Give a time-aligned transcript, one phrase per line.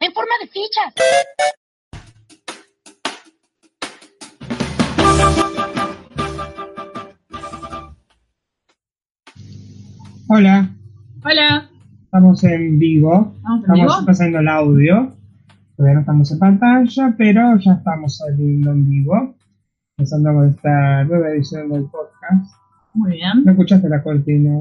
[0.00, 0.82] En forma de ficha.
[10.28, 10.68] Hola,
[11.24, 11.68] Hola.
[12.04, 13.32] estamos en vivo.
[13.36, 14.06] ¿Estamos en Estamos vivo?
[14.06, 15.12] pasando el audio.
[15.76, 19.34] Todavía no estamos en pantalla, pero ya estamos saliendo en vivo.
[19.96, 22.52] Empezando con esta nueva edición del podcast.
[22.94, 23.44] Muy bien.
[23.44, 24.58] ¿No escuchaste la cortina?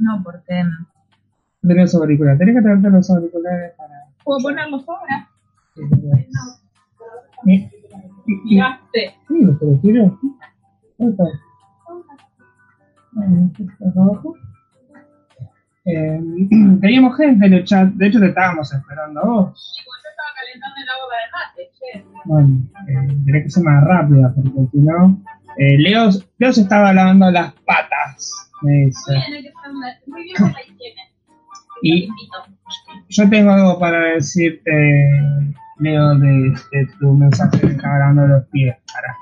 [0.00, 2.38] No, porque No tenés auriculares.
[2.38, 4.06] Tenés que traerte los auriculares para...
[4.24, 5.28] puedo ponerlos ahora.
[7.46, 7.70] ¿Eh?
[8.44, 9.14] Miraste.
[9.28, 10.18] Sí, ¿te lo tiro?
[10.98, 11.24] ¿Dónde está?
[13.84, 14.34] Está abajo.
[15.84, 16.20] Eh,
[16.80, 19.76] teníamos gente en el chat, de hecho te estábamos esperando a vos.
[19.80, 22.04] Y cuando yo estaba calentando el agua para el mate, che.
[22.24, 22.50] Bueno,
[22.86, 25.22] eh, tenés que ser más rápida porque si no.
[25.56, 28.49] Eh, Leo, Leo se estaba lavando las patas,
[31.82, 32.08] Y
[33.08, 34.70] yo tengo algo para decirte,
[35.78, 38.76] Leo, de, de tu mensaje grabando los pies.
[38.92, 39.16] Para,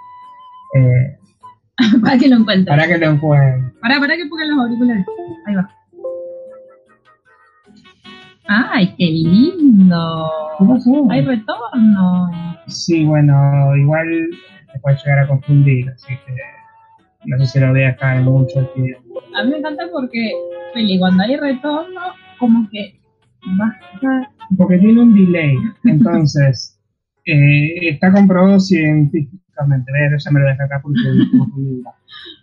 [0.75, 1.19] eh,
[2.03, 2.71] para que lo encuentre.
[2.71, 3.73] para que lo encuentres.
[3.81, 5.07] Para, para que pongan los auriculares.
[5.47, 5.71] Ahí va.
[8.51, 10.31] ¡Ay, qué lindo!
[10.59, 11.07] ¿Qué pasó?
[11.11, 12.31] Hay retorno.
[12.67, 14.07] Sí, bueno, igual
[14.73, 16.58] te puede llegar a confundir, así que
[17.29, 19.23] no sé si lo veas acá en mucho tiempo.
[19.39, 20.33] A mí me encanta porque,
[20.73, 22.01] Feli, cuando hay retorno,
[22.39, 22.99] como que
[23.57, 24.31] baja.
[24.57, 26.81] Porque tiene un delay, entonces
[27.27, 31.01] eh, está comprobado científicamente, a ver, ya me lo dejo acá porque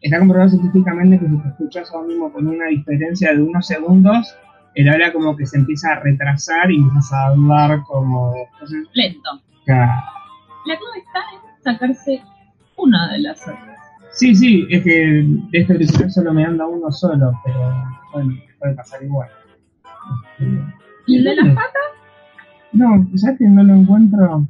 [0.02, 4.36] está comprobado científicamente que si te escuchas ahora mismo con una diferencia de unos segundos,
[4.76, 8.36] el habla como que se empieza a retrasar y empiezas a hablar como...
[8.54, 9.42] entonces, Lento.
[9.66, 10.04] ya.
[10.66, 12.22] La clave está en sacarse
[12.78, 13.75] una de las otras.
[14.16, 17.60] Sí, sí, es que de este episodio solo me anda uno solo, pero
[18.14, 19.30] bueno, puede pasar igual.
[20.40, 20.64] Este,
[21.08, 21.72] ¿Y el de las patas?
[22.72, 24.48] No, ¿sabes que no lo encuentro?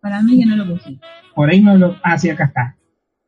[0.00, 0.98] Para mí que no lo puse.
[1.34, 1.96] Por ahí no lo...
[2.02, 2.76] Ah, sí, acá está.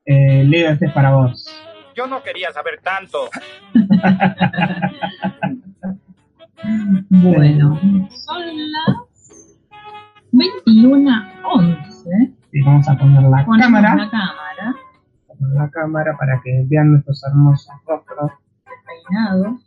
[0.04, 1.48] Eh, Leo, este es para vos.
[1.96, 3.28] Yo no quería saber tanto.
[7.10, 7.78] Bueno,
[8.10, 8.42] son
[8.72, 8.96] las
[10.32, 12.34] 21.11.
[12.50, 13.94] Sí, vamos a poner la Ponemos cámara.
[13.94, 14.10] la
[15.76, 18.32] cámara para que vean nuestros hermosos rostros.
[18.86, 19.58] peinado.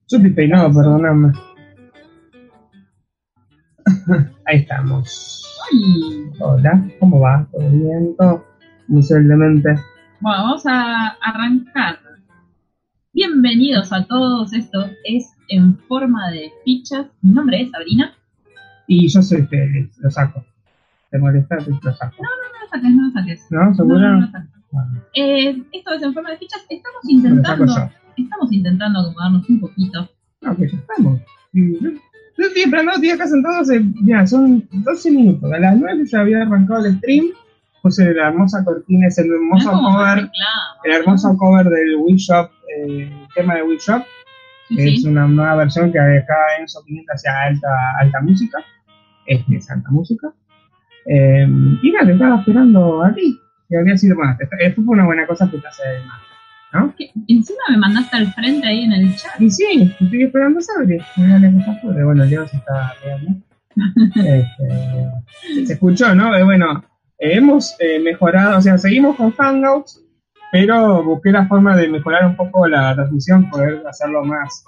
[0.00, 1.32] Estoy peinado, perdóname.
[4.46, 5.42] Ahí estamos.
[6.40, 7.46] Hola, ¿cómo va?
[7.52, 8.16] ¿Todo bien?
[8.16, 8.44] ¿Todo?
[8.88, 9.02] Muy.
[9.10, 9.82] Bueno,
[10.20, 11.98] vamos a arrancar.
[13.12, 14.54] Bienvenidos a todos.
[14.54, 17.08] Esto es en forma de fichas.
[17.20, 18.14] Mi nombre es Sabrina.
[18.86, 20.44] Y yo soy Félix, lo saco.
[21.10, 21.58] ¿Te molesta?
[21.58, 22.22] Te lo saco.
[22.22, 22.28] No
[22.66, 23.46] lo saques, no lo saques.
[23.50, 23.74] ¿No?
[23.74, 23.98] ¿Seguro?
[24.00, 24.28] No, no
[25.14, 26.64] Eh, esto es en forma de fichas.
[26.68, 27.64] Estamos intentando,
[28.16, 30.08] estamos intentando acomodarnos un poquito.
[30.42, 31.20] No, que ya estamos.
[31.52, 31.90] Yo,
[32.36, 35.50] estoy esperando, estoy acá sentado hace, mira, son 12 minutos.
[35.52, 37.26] A las 9 ya había arrancado el stream.
[37.82, 40.28] Puse la hermosa cortina, es el hermoso cover,
[40.84, 44.02] el hermoso cover del Wii Shop, eh, el tema de Wii Shop,
[44.68, 45.08] Sí, es sí.
[45.08, 47.68] una nueva versión que acá Enzo Pimienta hacia alta,
[48.00, 48.58] alta música.
[49.26, 50.32] Este es alta música.
[51.06, 51.46] Eh,
[51.82, 53.40] y nada, te estaba esperando a ti.
[53.68, 55.82] Que había sido, bueno, esto fue una buena cosa que te hace.
[56.72, 56.94] ¿No?
[57.28, 59.40] Encima me mandaste al frente ahí en el chat.
[59.40, 60.98] Y sí, estoy esperando a Sabri.
[60.98, 62.04] Afuera.
[62.04, 63.40] Bueno, Leo se está pegando.
[64.16, 66.34] Este, se escuchó, ¿no?
[66.34, 66.82] Eh, bueno,
[67.18, 70.02] eh, hemos eh, mejorado, o sea, seguimos con Hangouts,
[70.50, 74.64] pero busqué la forma de mejorar un poco la transmisión, poder hacerlo más.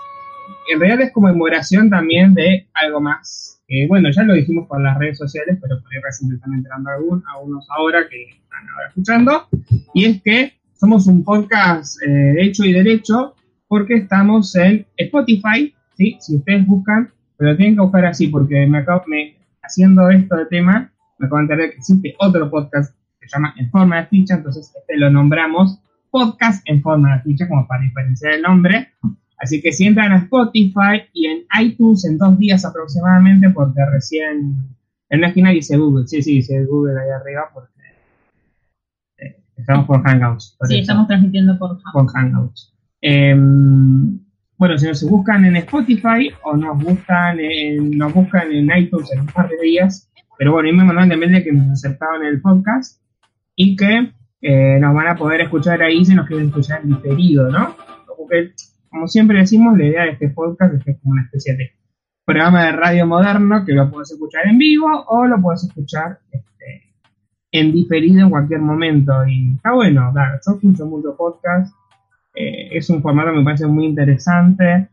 [0.70, 3.57] En realidad es conmemoración también de algo más.
[3.68, 6.90] Que, bueno, ya lo dijimos por las redes sociales, pero por ahí recién están enterando
[6.90, 9.48] algún, a unos ahora que están ahora escuchando.
[9.92, 13.34] Y es que somos un podcast eh, hecho y derecho
[13.68, 16.16] porque estamos en Spotify, ¿sí?
[16.18, 20.46] Si ustedes buscan, pero tienen que buscar así porque me acabo, me, haciendo esto de
[20.46, 24.06] tema, me acabo de enterar que existe otro podcast que se llama En Forma de
[24.06, 25.78] Ficha, entonces este lo nombramos
[26.10, 28.88] Podcast en Forma de Ficha como para diferenciar el nombre.
[29.38, 34.56] Así que si entran a Spotify y en iTunes en dos días aproximadamente, porque recién
[35.10, 37.82] en una esquina dice Google, sí, sí, dice Google ahí arriba porque
[39.18, 40.56] eh, estamos por Hangouts.
[40.58, 42.74] por Sí, eso estamos transmitiendo por Hangouts.
[43.00, 43.34] Eh,
[44.58, 49.20] bueno, si nos buscan en Spotify o nos buscan en, nos buscan en iTunes en
[49.20, 52.40] un par de días, pero bueno, y me mandaron también de que nos aceptaban el
[52.40, 53.00] podcast
[53.54, 54.12] y que
[54.42, 57.76] eh, nos van a poder escuchar ahí si nos quieren escuchar en diferido, ¿no?
[58.16, 58.52] Porque,
[58.90, 61.72] como siempre decimos, la idea de este podcast es que es como una especie de
[62.24, 66.92] programa de radio moderno que lo puedes escuchar en vivo o lo puedes escuchar este,
[67.52, 69.26] en diferido en cualquier momento.
[69.26, 71.74] Y está bueno, claro, yo escucho mucho podcast,
[72.34, 74.88] eh, es un formato que me parece muy interesante.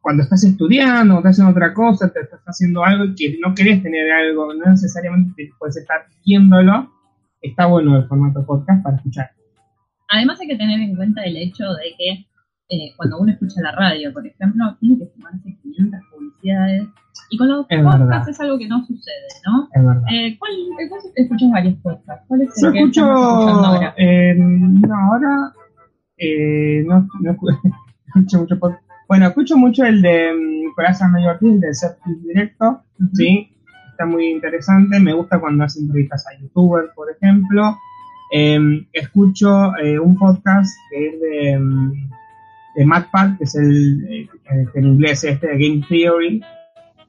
[0.00, 4.10] cuando estás estudiando, estás haciendo otra cosa, te estás haciendo algo que no querés tener
[4.10, 6.90] algo, no necesariamente te puedes estar viéndolo,
[7.40, 9.30] está bueno el formato podcast para escuchar.
[10.12, 12.10] Además hay que tener en cuenta el hecho de que
[12.68, 16.88] eh, cuando uno escucha la radio, por ejemplo, tiene que sumarse 500 publicidades.
[17.30, 18.28] Y con los Es podcasts verdad.
[18.28, 19.68] es algo que no sucede, ¿no?
[19.72, 20.02] Es verdad.
[20.12, 20.52] Eh, ¿cuál,
[21.16, 22.24] escuchas varios podcasts?
[22.28, 23.94] ¿Cuál es Yo el que escucho, ahora?
[23.96, 25.52] eh, no, ahora
[26.18, 27.58] eh, no, no escu-
[28.06, 28.82] escucho mucho podcast.
[29.08, 30.34] Bueno, escucho mucho el de
[30.64, 31.90] Nicolás Arnaiz Ortiz, el de Ser
[32.22, 32.82] Directo,
[33.12, 33.50] sí,
[33.90, 34.98] está muy interesante.
[35.00, 37.76] Me gusta cuando hace entrevistas a youtubers, por ejemplo.
[38.34, 42.10] Eh, escucho eh, un podcast que es de, mm,
[42.76, 44.28] de MacPad, que es el, eh,
[44.74, 46.42] en inglés este de Game Theory,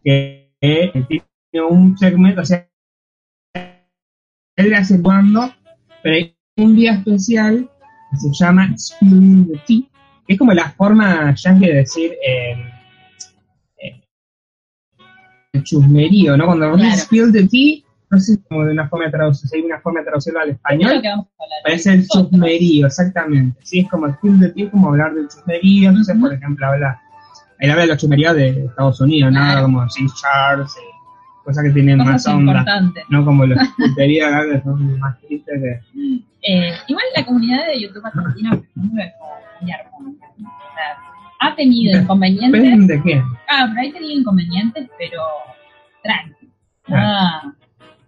[0.03, 2.67] que eh, tiene un segmento, o sea,
[4.55, 5.51] él hace cuando,
[6.01, 7.69] pero hay un día especial
[8.11, 9.81] que se llama Spilling the Tea,
[10.27, 12.55] que es como la forma yankee de decir eh,
[13.77, 14.01] eh,
[15.53, 16.45] el chusmerío, ¿no?
[16.45, 16.95] Cuando Claro.
[16.97, 17.83] spill the tea,
[18.13, 20.49] no sé cómo de una forma de traducir, si hay una forma de traducirlo al
[20.49, 21.01] Es español,
[21.63, 23.59] parece el chusmerío, exactamente.
[23.63, 24.07] Sí, es como
[24.53, 27.01] tea, como hablar del chusmerío, entonces, por ejemplo, habla,
[27.59, 29.65] él habla de los chusmeríos de Estados Unidos, nada Claro.
[29.65, 30.05] como St.
[30.21, 30.79] Charles, eh,
[31.43, 32.65] cosas que tienen Cosas más onda.
[33.09, 33.57] No como los
[34.27, 35.81] acá que son más tristes.
[36.45, 39.13] Eh, igual la comunidad de YouTube argentina es
[41.43, 42.87] ha tenido inconvenientes.
[42.87, 43.21] De qué.
[43.49, 45.21] Ah, pero ahí tenía inconvenientes, pero
[46.01, 46.49] tranqui.
[46.89, 47.53] Ah,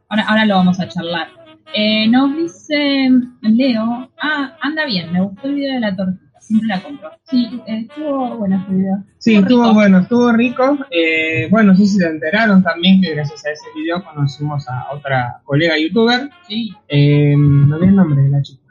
[0.10, 1.28] ahora, ahora lo vamos a charlar.
[1.74, 3.10] Eh, nos dice
[3.42, 7.12] Leo, ah, anda bien, me gustó el video de la tortita, siempre la compro.
[7.24, 9.04] Sí, eh, estuvo bueno ese video.
[9.18, 10.78] Sí, estuvo bueno, estuvo rico.
[10.92, 14.88] Eh, bueno, no sé si se enteraron también que gracias a ese video conocimos a
[14.94, 16.30] otra colega youtuber.
[16.48, 16.72] Sí.
[16.88, 18.64] Eh, no vi el nombre de la chica.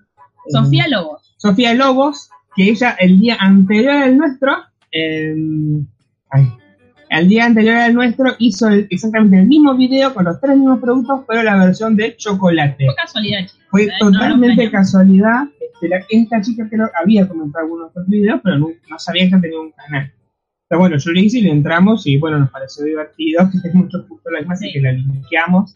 [0.47, 1.35] Eh, Sofía Lobos.
[1.37, 4.57] Sofía Lobos, que ella el día anterior al nuestro,
[4.93, 5.35] eh,
[6.31, 6.53] ay,
[7.21, 10.81] el día anterior al nuestro hizo el- exactamente el mismo video con los tres mismos
[10.81, 12.85] productos, pero la versión de chocolate.
[12.87, 13.59] Fue casualidad, chicos.
[13.71, 13.89] Fue ¿eh?
[14.01, 14.73] No, no totalmente planeamos.
[14.93, 15.45] casualidad.
[15.61, 19.29] Este, la- esta chica creo que había comentado algunos otros videos, pero no, no sabía
[19.31, 20.13] que tenía un canal.
[20.69, 23.75] Pero bueno, yo le hice y le entramos y bueno, nos pareció divertido, que es
[23.75, 24.73] mucho justo la misma, así Sí.
[24.73, 25.73] que la linkeamos.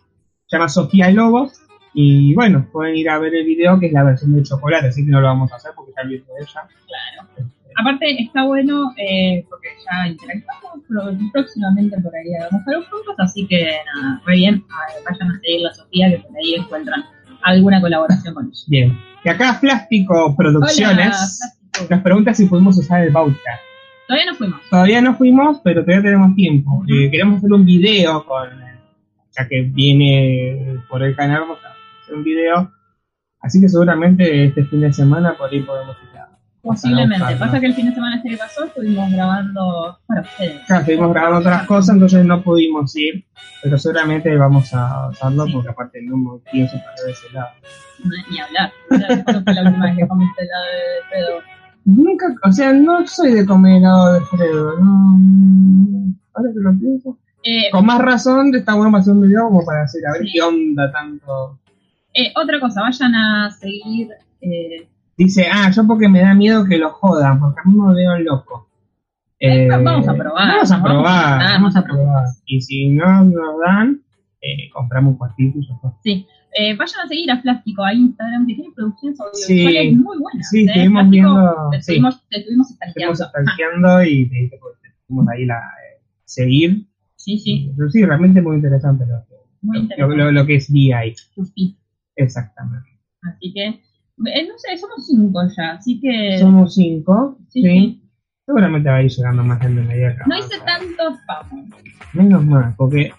[0.47, 1.53] Se llama Sofía Lobos.
[1.95, 5.05] Y bueno, pueden ir a ver el video que es la versión de chocolate, así
[5.05, 6.69] que no lo vamos a hacer porque está el video de ella.
[6.87, 7.51] Claro.
[7.77, 13.47] Aparte está bueno eh, porque ya interactuamos, pero próximamente por ahí hagamos algo juntos, así
[13.47, 17.05] que nada, muy bien, a ver, vayan a seguir la Sofía que por ahí encuentran
[17.43, 18.63] alguna colaboración con ella.
[18.67, 18.99] Bien.
[19.25, 21.87] Y acá Plástico Producciones Hola, Plástico.
[21.95, 23.39] nos pregunta si pudimos usar el voucher.
[24.09, 24.61] Todavía no fuimos.
[24.71, 26.83] Todavía no fuimos, pero todavía tenemos tiempo.
[26.89, 28.49] Eh, queremos hacer un video con,
[29.37, 32.73] ya que viene por el canal, vamos a hacer un video.
[33.41, 36.08] Así que seguramente este fin de semana por ahí podemos a-
[36.69, 37.37] Posiblemente.
[37.37, 40.61] Pasa que el fin de semana este que pasó estuvimos grabando para ustedes.
[40.67, 43.25] Claro, estuvimos grabando otras cosas, entonces no pudimos ir,
[43.63, 45.53] pero seguramente vamos a usarlo Sí.
[45.53, 47.49] porque aparte no pienso perder ese lado.
[48.05, 48.73] No, Ni hablar.
[48.91, 51.43] Ya ¿Cuándo fue la última vez que comiste helado de pedo?
[51.85, 55.19] Nunca, o sea, no soy de comer helado de Fredo, no.
[56.35, 57.19] Ahora que lo pienso.
[57.45, 60.23] Eh, Con más razón está bueno para hacer un video como para decir, a ver
[60.23, 60.33] Sí.
[60.35, 61.59] qué onda tanto.
[62.15, 64.09] eh, otra cosa, vayan a seguir.
[64.43, 64.87] Eh,
[65.19, 68.19] Dice, ah, yo porque me da miedo que lo jodan, porque a mí me veo
[68.21, 68.69] loco.
[69.41, 72.25] Eh, vamos a probar, Vamos a probar, Ah, vamos a probar.
[72.47, 74.01] Y si no nos dan,
[74.41, 75.93] eh, compramos un cuartito y ya está.
[76.03, 76.27] sí.
[76.59, 79.97] Eh, vayan a seguir a Plástico a Instagram, que tiene producciones audiovisuales Sí.
[79.97, 80.49] muy buenas.
[80.49, 80.65] Sí, ¿eh?
[80.67, 81.81] estuvimos Plástico, viendo- Te sí.
[81.81, 83.45] estuvimos, te estuvimos Estuvimos stalkeando.
[83.45, 86.87] stalkeando y te estuvimos ahí la eh, seguir.
[87.17, 90.17] Sí, sí, Pero sí, realmente muy interesante lo, que- muy lo- interesante.
[90.17, 91.15] lo- lo que es DI.
[91.55, 91.77] Sí.
[92.17, 92.89] Exactamente.
[93.23, 93.81] Así que,
[94.27, 98.03] eh, no sé, somos cinco ya, así que Somos cinco, Sí.
[98.47, 101.71] Seguramente va a ir llegando más gente en que no hice tanto spam.
[102.15, 103.13] Menos mal, porque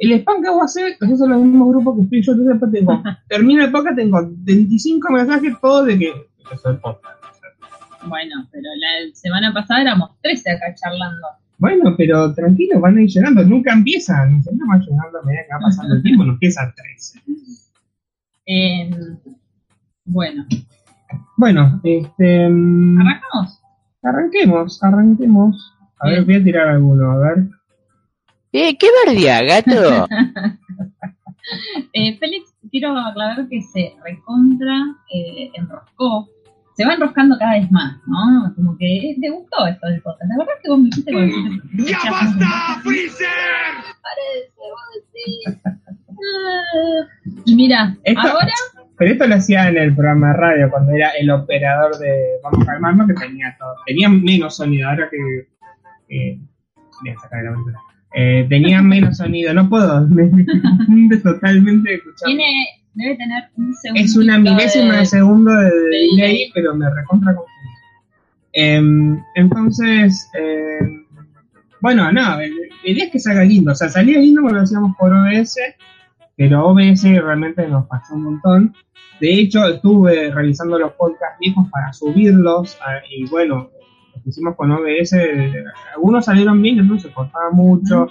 [0.00, 2.72] el spam que vos haces, haces en los mismos grupos que estoy yo, yo después
[2.72, 6.12] tengo, termino el podcast, tengo 25 mensajes todos de que
[6.48, 7.18] que soy podcast.
[8.06, 11.26] Bueno, pero la semana pasada éramos 13 acá charlando.
[11.58, 15.54] Bueno, pero tranquilo, van a ir llegando, nunca empiezan, siempre van llegando a medida que
[15.54, 17.14] va pasando el tiempo, no empiezan tres.
[18.50, 18.90] Eh,
[20.08, 20.44] bueno,
[21.36, 23.60] Bueno, este mm, ¿arrancamos?
[24.02, 25.74] arranquemos, arranquemos.
[26.00, 27.48] A ver, voy a tirar alguno, a ver.
[28.52, 30.06] Eh, ¿qué verdía, gato?
[31.94, 34.74] Eh, Félix, quiero aclarar que se recontra
[35.14, 36.28] eh, enroscó.
[36.76, 38.54] Se va enroscando cada vez más, ¿no?
[38.54, 40.30] Como que te gustó esto del podcast.
[40.30, 43.28] La verdad es que vos me dijiste cuando dijiste, ¡Ya basta, Freezer!
[44.02, 45.58] Parece, vos decís.
[46.10, 47.32] Ah.
[47.46, 48.52] Y mira, ahora
[48.98, 52.64] Pero esto lo hacía en el programa de radio, cuando era el operador de Vamos
[52.66, 53.76] Calmando, que tenía todo.
[53.86, 55.46] Tenía menos sonido, ahora que
[56.08, 56.38] eh,
[57.00, 57.78] voy a sacar la aventura.
[58.14, 62.26] Eh, tenía menos sonido, no puedo, me, totalmente escuchar.
[62.26, 62.44] Tiene,
[62.94, 64.02] debe tener un segundo.
[64.02, 66.16] Es una milésima de, segundo de, de delay.
[66.16, 67.58] delay, pero me recontra confunde.
[68.52, 71.04] Em, entonces, em,
[71.80, 72.46] bueno, no, la
[72.84, 73.72] idea es que salga lindo.
[73.72, 75.56] O sea, salía lindo cuando lo hacíamos por OBS,
[76.38, 78.74] pero OBS realmente nos pasó un montón.
[79.20, 83.68] De hecho, estuve realizando los podcasts viejos para subirlos ah, y bueno,
[84.14, 85.14] los que hicimos con OBS,
[85.94, 88.06] algunos salieron bien, otros se cortaba mucho,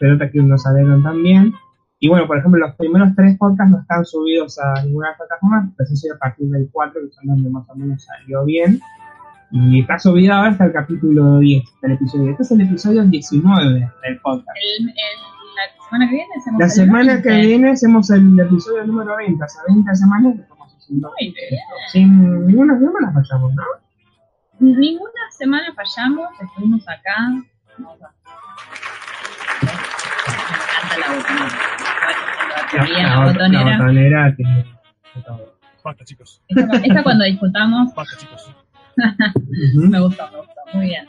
[0.00, 1.54] pero otros que no salieron tan bien.
[2.00, 5.88] Y bueno, por ejemplo, los primeros tres podcasts no están subidos a ninguna plataforma, pero
[5.94, 8.80] sí a partir del 4, que son donde más o menos salió bien.
[9.52, 12.30] Y está subido ahora hasta el capítulo 10 del episodio.
[12.30, 14.48] Este es el episodio 19 del podcast.
[14.80, 14.94] El, el-
[15.90, 17.28] semana que viene hacemos La el semana 20.
[17.28, 21.60] que viene hacemos el episodio número 20, hace 20 semanas que estamos haciendo Muy bien.
[21.92, 23.62] Sin ninguna semana fallamos, ¿no?
[24.60, 27.16] Ninguna semana fallamos, estuvimos acá.
[27.78, 28.12] Vamos a-
[32.72, 33.78] Me encanta la botonera.
[33.78, 34.64] La la la botonera.
[35.82, 36.42] Basta, chicos.
[36.48, 38.54] Esta, esta cuando disfrutamos Basta, chicos.
[38.96, 41.06] Me gustó, me gustó, muy bien.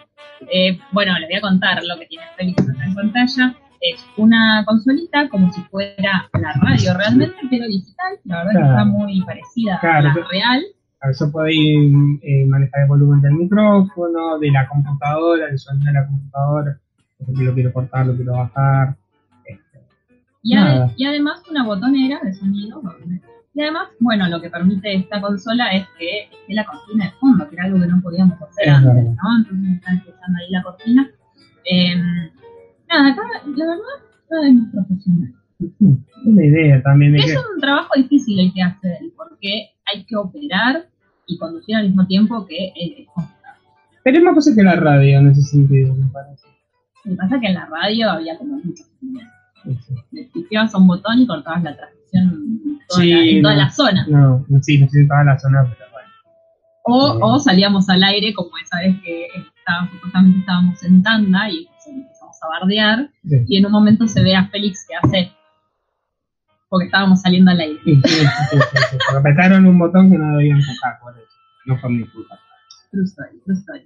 [0.52, 3.54] Eh, bueno, les voy a contar lo que tiene Félix acá en pantalla.
[3.82, 8.14] Es una consolita como si fuera la radio realmente, pero digital.
[8.26, 8.72] La verdad que Claro.
[8.74, 10.62] está muy parecida Claro, a la real.
[11.02, 15.88] A ver, yo podéis eh, manejar el volumen del micrófono, de la computadora, el sonido
[15.88, 16.78] de la computadora,
[17.26, 18.96] porque lo quiero cortar, lo quiero bajar.
[19.46, 19.80] Este,
[20.44, 20.94] Y, ade- Nada.
[20.96, 22.82] y además una botonera de sonido.
[23.54, 27.50] Y además, bueno, lo que permite esta consola es que esté la cortina de fondo,
[27.50, 29.12] que era algo que no podíamos hacer Es antes, verdad.
[29.24, 29.38] ¿no?
[29.40, 31.10] Entonces están escuchando ahí la cortina.
[31.66, 32.32] Eh, nada,
[32.92, 33.22] acá
[33.56, 33.78] la verdad,
[34.30, 35.34] nada es muy profesional.
[35.60, 37.38] es la idea también de Es que...
[37.38, 40.88] un trabajo difícil el que hace él, porque hay que operar
[41.28, 43.58] y conducir al mismo tiempo que él es complicado.
[44.04, 46.48] Pero es más cosa que la radio en ese sentido, me parece.
[47.06, 48.88] Lo que pasa es que en la radio había como muchos.
[50.12, 52.24] Le piqueabas a un botón y cortabas la transmisión
[52.66, 53.60] en toda, Sí, la, en toda no.
[53.62, 54.06] la zona.
[54.08, 56.10] No, sí, no si toda la zona, pero bueno.
[56.84, 59.28] O, o salíamos al aire como esa vez que
[59.92, 61.68] supuestamente estábamos en tanda y
[62.42, 63.46] a bardear Sí.
[63.48, 65.32] y en un momento se ve a Félix que hace
[66.70, 67.80] porque estábamos saliendo al aire.
[67.84, 68.26] Sí, sí,
[69.16, 71.28] apretaron un botón que no debían tocar, por eso.
[71.66, 72.40] No fue mi culpa.
[72.92, 73.84] True story, true story.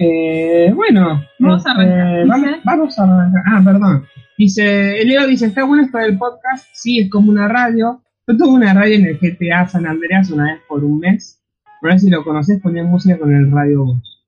[0.00, 2.26] Eh, bueno, Vamos a arrancar.
[2.26, 3.42] Vamos, Dice- vamos a arrancar.
[3.46, 4.06] Ah, perdón.
[4.36, 8.02] Dice, Leo dice, está bueno esto del podcast, sí, es como una radio.
[8.26, 11.40] Yo tuve una radio en el GTA San Andreas una vez por un mes.
[11.80, 14.24] No sé si lo conoces, ponía música con el radio voz.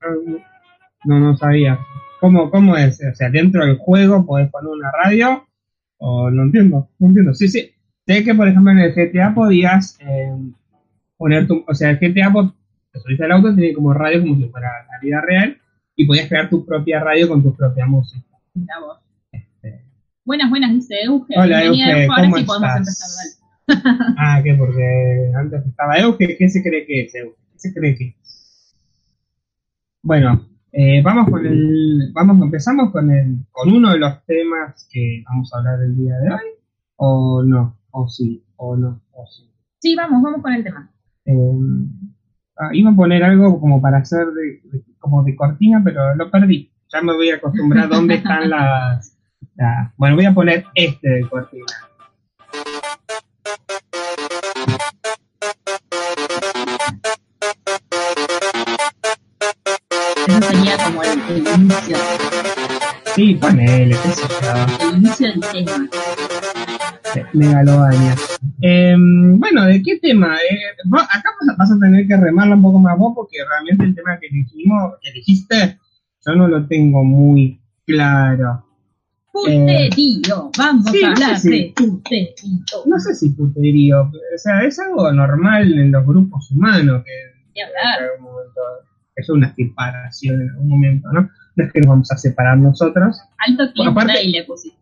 [1.05, 1.79] No, no sabía.
[2.21, 3.01] ¿Cómo, ¿Cómo es?
[3.01, 5.47] O sea, dentro del juego podés poner una radio
[5.99, 7.35] o no entiendo, no entiendo.
[7.35, 7.71] Sí, sí.
[8.07, 10.33] Sé que, por ejemplo, en el GTA podías eh,
[11.17, 12.33] poner tu, o sea, el GTA
[12.93, 15.59] te subís al auto, tiene como radio como si fuera la vida real
[15.97, 18.25] y podías crear tu propia radio con tu propia música.
[19.33, 19.83] Este,
[20.25, 21.35] Buenas, buenas, dice Euge.
[21.37, 22.07] Hola, Euge.
[22.09, 23.09] Ahora ¿cómo sí podemos empezar,
[24.19, 27.37] ah, que porque antes estaba Euge, ¿qué se cree que es Euge?
[27.53, 28.75] ¿Qué se cree que es?
[30.03, 30.47] Bueno,
[30.79, 35.53] eh, vamos con el, vamos, empezamos con el, con uno de los temas que vamos
[35.55, 36.41] a hablar el día de hoy,
[36.97, 39.51] o no, o sí, o no, o sí.
[39.81, 40.91] Sí, vamos, vamos con el tema.
[41.25, 41.35] Eh,
[42.59, 46.31] ah, iba a poner algo como para hacer de, de- como de cortina, pero lo
[46.31, 46.71] perdí.
[46.93, 49.17] Ya me voy a acostumbrar a dónde están las,
[49.57, 51.65] las- Bueno, voy a poner este de cortina.
[61.29, 61.97] El, inicio,
[63.15, 64.89] Sí, ponele, qué sé yo.
[64.91, 65.89] el inicio del tema.
[67.33, 68.15] Megalovaña.
[68.61, 70.37] Eh, bueno, ¿de qué tema?
[70.37, 73.39] Eh, vos- acá vas a, vas a tener que remarla un poco más vos porque
[73.49, 75.79] realmente el tema que elegimos, que elegiste,
[76.27, 78.63] yo no lo tengo muy claro.
[79.33, 82.35] Puterío, vamos sí, a no sé hablar si- de puterío.
[82.87, 87.69] No sé si puterío, o sea, es algo normal en los grupos humanos que en
[88.03, 88.61] algún momento
[89.17, 91.29] es una separación en algún momento, ¿no?
[91.57, 93.19] No es que nos vamos a separar nosotros.
[93.47, 94.77] Alto clip Aparte- day le pusiste.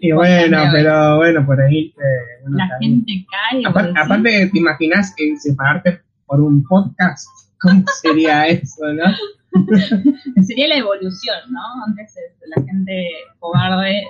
[0.00, 1.86] Y bueno, pero bueno, por ahí.
[1.96, 3.04] eh, bueno, La también.
[3.06, 3.62] gente cae.
[4.04, 7.26] Aparte, ¿te imaginas que separarte por un podcast?
[7.60, 9.04] ¿Cómo sería eso, no?
[10.46, 11.60] Sería la evolución, ¿no?
[11.86, 13.08] Antes eh, la gente
[13.40, 14.04] cobarde eh,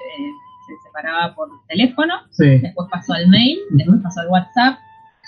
[0.67, 2.59] se separaba por teléfono, Sí.
[2.59, 4.79] después pasó al mail, después pasó al WhatsApp,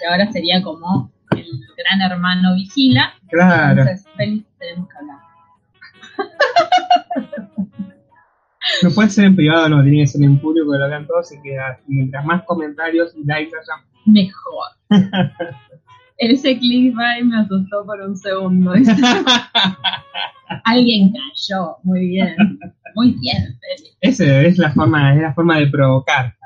[0.03, 1.11] y ahora sería como
[1.51, 3.15] el gran hermano vigila.
[3.29, 3.83] Claro.
[3.83, 5.19] Entonces, tenemos que hablar.
[8.83, 11.33] No puede ser en privado, no, tiene que ser en público, que lo vean todos
[11.33, 11.79] y queda.
[11.87, 13.85] Mientras más comentarios y likes haya.
[14.07, 14.69] Mejor.
[16.19, 18.73] Ese clickbait me asustó por un segundo.
[20.65, 21.77] Alguien cayó.
[21.83, 22.37] Muy bien.
[22.95, 23.59] Muy bien.
[24.01, 26.37] Esa es la forma, es la forma de provocar.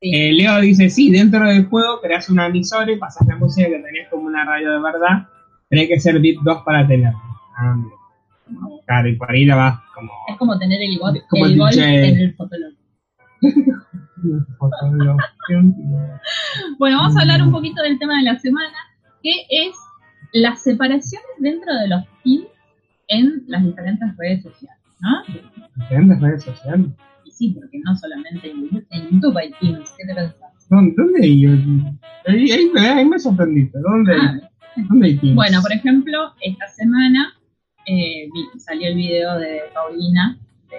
[0.00, 3.78] Eh, Leo dice, sí, dentro del juego creas una emisora y pasas la música que
[3.78, 5.26] tenés como una radio de verdad,
[5.68, 7.18] pero hay que ser bit 2 para tenerla.
[7.56, 7.76] Ah.
[8.86, 10.12] Claro, y por ahí la vas como...
[10.28, 12.72] Es como tener el gol, Como el gol en el fotolog.
[16.78, 18.74] Bueno, vamos a hablar un poquito del tema de la semana,
[19.22, 19.76] que es
[20.32, 22.46] las separaciones dentro de los teams
[23.08, 25.22] en las diferentes redes sociales, ¿no?
[25.76, 26.86] Diferentes redes sociales.
[27.36, 30.68] Sí, porque no solamente en YouTube, en YouTube hay teams, ¿qué te pensás?
[30.70, 31.44] ¿Dónde, hay?
[32.26, 33.78] Ahí, ahí, me- ahí me sorprendiste.
[33.78, 34.50] ¿Dónde, hay- Ah,
[34.88, 35.34] ¿Dónde hay teams?
[35.36, 37.34] Bueno, por ejemplo, esta semana
[37.86, 38.28] eh,
[38.58, 40.38] salió el video de Paulina
[40.70, 40.76] de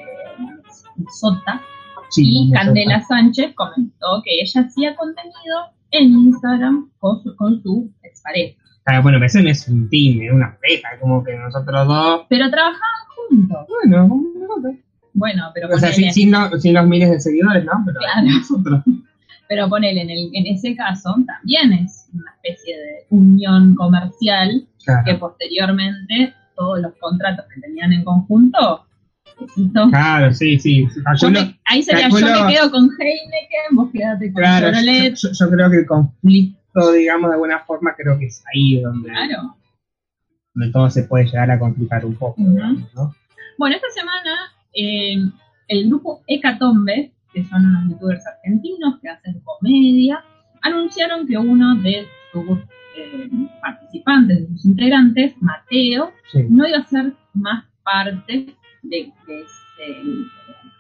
[1.20, 1.62] Sota
[2.10, 5.58] Sí, y Candela Sánchez comentó que ella hacía contenido
[5.92, 8.58] en Instagram con su, con su expareja.
[8.86, 12.22] Ah, bueno, pero ese no es un team, es una pareja, como que nosotros dos.
[12.30, 12.80] Pero trabajaban
[13.30, 13.58] juntos.
[13.68, 14.08] Bueno,
[14.40, 14.76] nosotros.
[15.18, 17.72] Bueno, pero O sea, sin, sin, sin los miles de seguidores, ¿no?
[17.86, 18.28] Pero Claro.
[18.40, 18.82] nosotros.
[19.50, 25.02] pero ponele en, el, en ese caso también es una especie de unión comercial Claro.
[25.06, 28.86] que posteriormente todos los contratos que tenían en conjunto,
[29.40, 29.90] besito.
[29.90, 30.88] Claro, sí, sí.
[31.04, 34.74] Calculo, me- ahí sería calculo- yo me quedo con Heineken, vos quedate con claro, yo,
[34.74, 35.16] Chevrolet.
[35.16, 39.10] yo- yo creo que el conflicto, digamos, de alguna forma, creo que es ahí donde,
[39.10, 39.56] Claro.
[40.54, 42.52] donde todo se puede llegar a complicar un poco, Ujú.
[42.52, 43.16] digamos, ¿no?
[43.58, 44.36] Bueno, esta semana
[44.78, 45.18] eh,
[45.68, 50.24] el grupo Hecatombe, que son unos youtubers argentinos que hacen comedia,
[50.62, 52.60] anunciaron que uno de sus
[52.96, 53.30] eh,
[53.62, 56.40] participantes, de sus integrantes, Mateo, Sí.
[56.50, 60.02] no iba a ser más parte de, de ese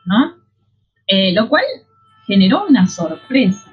[0.05, 0.35] ¿no?
[1.07, 1.63] Eh, lo cual
[2.25, 3.71] generó una sorpresa,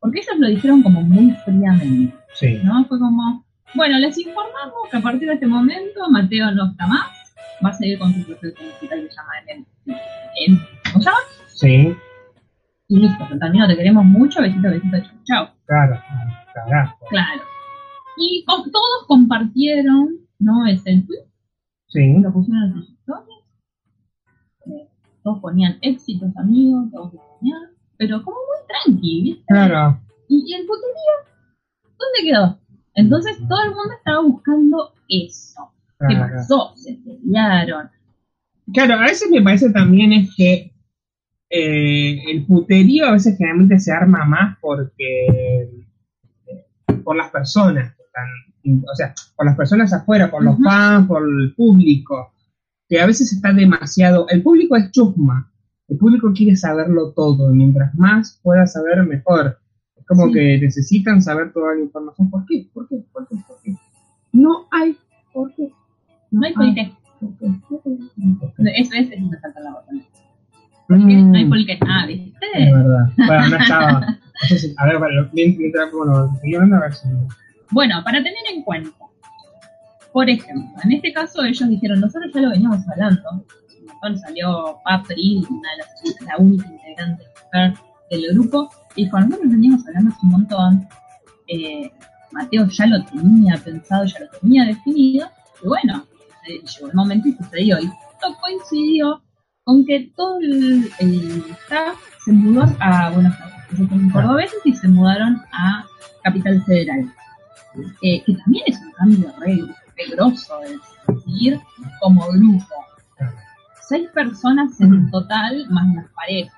[0.00, 2.58] porque ellos lo dijeron como muy fríamente, Sí.
[2.64, 2.84] ¿no?
[2.86, 7.10] Fue como, bueno, les informamos que a partir de este momento Mateo no está más,
[7.64, 9.66] va a seguir con su proyecto musical que se llama en,
[10.46, 10.60] en-
[10.92, 11.18] ¿cómo se llama?
[11.48, 11.96] Sí,
[12.88, 15.48] Y listo, también te queremos mucho, besito, besito, chau, chau.
[15.66, 16.00] claro.
[16.54, 17.06] Carajo.
[17.08, 17.42] Claro.
[18.18, 20.66] Y con- todos compartieron, ¿no?
[20.66, 21.24] Ese tweet
[21.88, 22.18] Sí.
[22.20, 23.38] lo pusieron en sus historias.
[24.66, 24.88] Eh,
[25.22, 29.44] todos ponían éxitos, amigos, todos ponían, pero como muy tranqui, ¿viste?
[29.46, 30.00] Claro.
[30.28, 32.58] Y, y el puterío, ¿dónde quedó?
[32.94, 35.72] Entonces todo el mundo estaba buscando eso.
[36.08, 36.34] ¿Qué claro.
[36.36, 36.72] pasó?
[36.76, 37.90] Se pelearon.
[38.72, 40.72] Claro, a veces me parece también es que
[41.50, 45.26] eh, el puterío a veces generalmente se arma más porque
[46.46, 46.64] eh,
[47.04, 51.22] por las personas que están, o sea, por las personas afuera, por los fans, por
[51.28, 52.32] el público,
[52.88, 55.50] que a veces está demasiado, el público es chusma,
[55.88, 59.58] el público quiere saberlo todo, y mientras más pueda saber mejor.
[59.96, 60.32] Es como Sí.
[60.34, 62.30] que necesitan saber toda la información.
[62.30, 62.68] ¿Por qué?
[62.72, 63.04] ¿Por qué?
[63.12, 63.36] ¿Por qué?
[63.46, 63.74] ¿Por qué?
[64.32, 64.96] No hay
[65.34, 65.70] por qué.
[66.32, 66.58] No hay Ah.
[66.58, 66.92] por qué.
[67.20, 67.46] ¿Por qué?
[67.68, 67.92] ¿Por qué?
[68.40, 68.72] ¿Por qué?
[68.76, 69.74] Eso es, me falta la.
[70.88, 71.30] Porque Mm.
[71.30, 72.46] No hay qué nada, ¿viste?
[72.54, 73.12] Es verdad.
[73.16, 74.18] Bueno, no estaba.
[74.78, 75.90] A ver, bueno, mientras,
[76.40, 77.08] seguí hablando a ver si.
[77.70, 78.90] Bueno, para tener en cuenta,
[80.12, 83.22] por ejemplo, en este caso ellos dijeron, nosotros ya lo veníamos hablando,
[84.00, 87.74] cuando salió Patri, una de las, la única integrante mujer
[88.10, 90.88] del grupo, y dijo, nosotros veníamos hablando hace un montón,
[91.46, 91.90] eh,
[92.32, 95.28] Mateo ya lo tenía pensado, ya lo tenía definido,
[95.62, 96.04] y bueno,
[96.46, 99.22] llegó el momento y sucedió, y justo coincidió
[99.64, 100.90] con que todo el,
[101.62, 105.86] staff se mudó a Buenos Aires, ellos cordobeses y se mudaron a
[106.22, 107.12] Capital Federal
[108.02, 109.56] eh, que también es un cambio re,
[109.96, 110.78] re grosso de
[111.24, 111.60] seguir
[112.00, 112.66] como grupo.
[113.88, 116.54] Seis personas en total, más las parejas.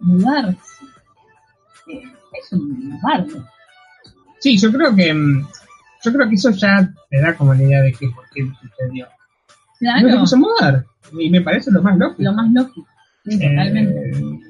[0.00, 0.84] Mudarse
[1.88, 2.02] eh,
[2.40, 3.44] es un bardo.
[4.38, 5.12] Sí, yo creo que.
[6.08, 9.06] Yo creo que eso ya te da como la idea de que por qué sucedió.
[9.06, 10.84] No te Claro, quiso mudar.
[11.18, 12.22] Y me parece lo más lógico.
[12.22, 12.88] lo más lógico.
[13.26, 14.10] Sí, totalmente.
[14.10, 14.40] Eh,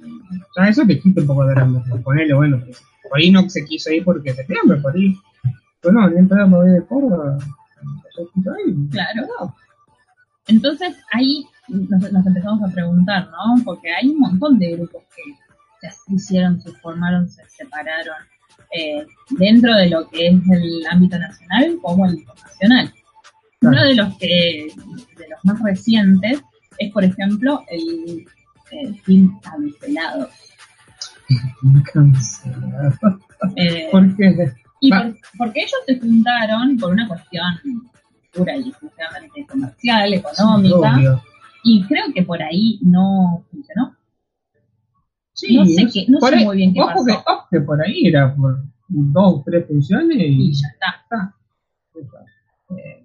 [0.57, 1.85] ya eso te quita un poco de drama.
[2.05, 5.16] Ponele, bueno, pues, por ahí no se quiso ir porque se pero por ahí.
[5.83, 7.38] Bueno, ni en pedo me voy de Córdoba.
[8.90, 9.55] Claro.
[10.47, 13.62] Entonces ahí nos, nos empezamos a preguntar, ¿no?
[13.64, 18.16] Porque hay un montón de grupos que se hicieron, se formaron, se separaron
[18.73, 22.92] eh, dentro de lo que es el ámbito nacional como el internacional.
[23.61, 23.77] Claro.
[23.77, 24.66] Uno de los que
[25.16, 26.40] de los más recientes
[26.79, 28.25] es, por ejemplo, el,
[28.71, 30.31] el Cancelados.
[31.92, 32.92] Cancelado.
[33.57, 34.53] Eh, ¿Por qué?
[34.81, 37.44] y por- porque ellos se juntaron por una cuestión
[38.33, 41.21] pura y exclusivamente comercial, económica.
[41.64, 43.97] Y creo que por ahí no funcionó.
[45.40, 47.05] Sí, No sé qué- no sé ahí- muy bien qué ojo pasó.
[47.05, 51.35] Que, ojo que por ahí era por, dos, tres funciones Y y ya está.
[52.77, 53.03] Eh,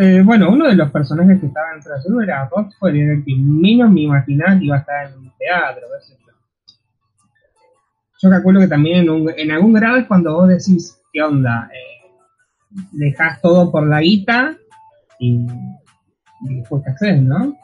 [0.00, 3.34] eh, bueno, uno de los personajes que estaba en Trasero era Rockford era el que
[3.36, 5.82] menos me imaginaba que iba a estar en un teatro.
[8.22, 8.30] yo.
[8.30, 11.68] Calculo que también en, un- en algún grado es cuando vos decís, ¿qué onda?
[11.74, 12.10] Eh,
[12.92, 14.56] dejás todo por la guita
[15.18, 15.46] y,
[16.42, 17.56] y después qué haces, ¿no?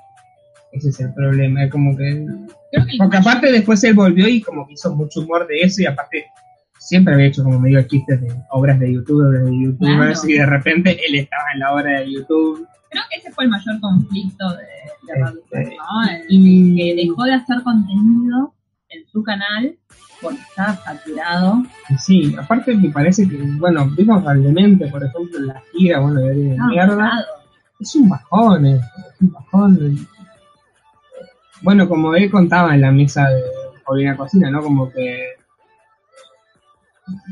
[0.75, 2.27] Ese es el problema, es como que...
[2.73, 5.61] Creo que el Porque aparte después él volvió y como que hizo mucho humor de
[5.61, 6.25] eso y aparte
[6.79, 10.29] siempre había hecho como medio chistes de obras de YouTube, obras de youtubers Claro.
[10.29, 12.67] y de repente él estaba en la obra de YouTube.
[12.91, 14.57] Creo que ese fue el mayor conflicto de,
[15.13, 15.21] de
[15.63, 16.11] Este, ¿no?
[16.11, 18.53] El- y- que dejó de hacer contenido
[18.89, 19.77] en su canal
[20.21, 21.63] porque estaba saturado.
[21.99, 26.21] Sí, aparte me parece que, bueno, vimos al Demente, por ejemplo, en la gira, bueno,
[26.21, 27.25] de, de Estaba mierda.
[27.81, 30.09] Es un bajón, es, es un bajón.
[31.65, 33.43] Bueno, como él contaba en la mesa de
[33.87, 34.63] Paulina Cocina, ¿no?
[34.63, 35.35] Como que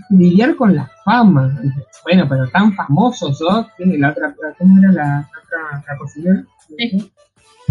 [0.08, 1.54] lidiar con la fama.
[2.02, 3.66] Bueno, pero tan famosos sos.
[3.76, 6.42] Tiene la otra, ¿cómo era la otra la cocinera?
[6.66, 7.12] Sí.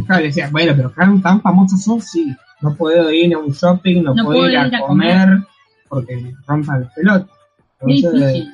[0.06, 2.36] Claro, decía, bueno, pero tan, tan famosos sos, sí.
[2.62, 5.39] No puedo ir a un shopping, no, No puedo ir a, comer,
[5.89, 7.28] porque me rompan el pelota.
[7.84, 8.47] Qué Entonces,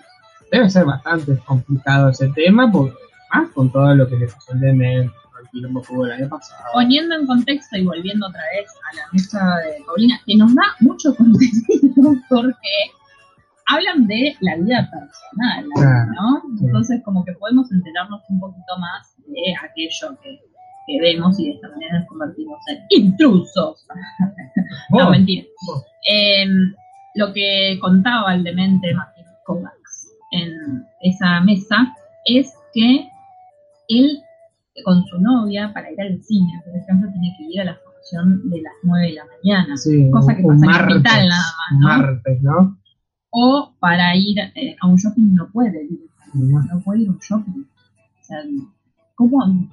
[0.49, 2.95] debe ser bastante complicado ese tema, porque
[3.33, 4.61] más con todo lo que le pasó al
[5.51, 6.63] quilombo hubo el año pasado.
[6.73, 10.63] Poniendo en contexto y volviendo otra vez a la mesa de Paulina, que nos da
[10.79, 12.73] mucho contenido porque
[13.67, 16.41] hablan de la vida personal, Claro, ¿no?
[16.57, 16.65] sí.
[16.65, 20.39] Entonces como que podemos enterarnos un poquito más de aquello que,
[20.87, 23.85] que vemos y de esta manera nos convertimos en intrusos.
[24.91, 25.45] no, mentira.
[26.09, 26.45] Eh,
[27.15, 31.93] lo que contaba el demente Martín Kovacs en esa mesa
[32.25, 33.09] es que
[33.89, 34.21] él
[34.83, 38.49] con su novia para ir al cine, por ejemplo, tiene que ir a la función
[38.49, 41.43] de las 9 de la mañana, Sí, cosa que pasa en martes, Capital nada
[41.81, 42.77] más, martes, ¿no?
[43.31, 45.99] O para ir eh, a un shopping no puede ir,
[46.33, 46.61] No.
[46.63, 47.61] no puede ir a un shopping.
[47.61, 48.37] O sea,
[49.15, 49.67] ¿cómo?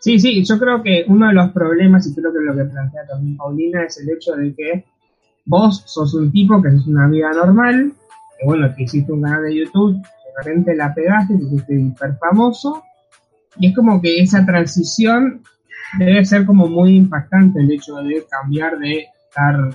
[0.00, 3.06] Sí, sí, yo creo que uno de los problemas, y creo que lo que plantea
[3.06, 4.84] también Paulina, es el hecho de que
[5.44, 7.92] vos sos un tipo que sos una vida normal,
[8.38, 12.16] que bueno, que hiciste un canal de YouTube, de repente la pegaste, te hiciste hiper
[12.18, 12.82] famoso,
[13.60, 15.42] es como que esa transición
[15.98, 19.70] debe ser como muy impactante el hecho de cambiar de estar,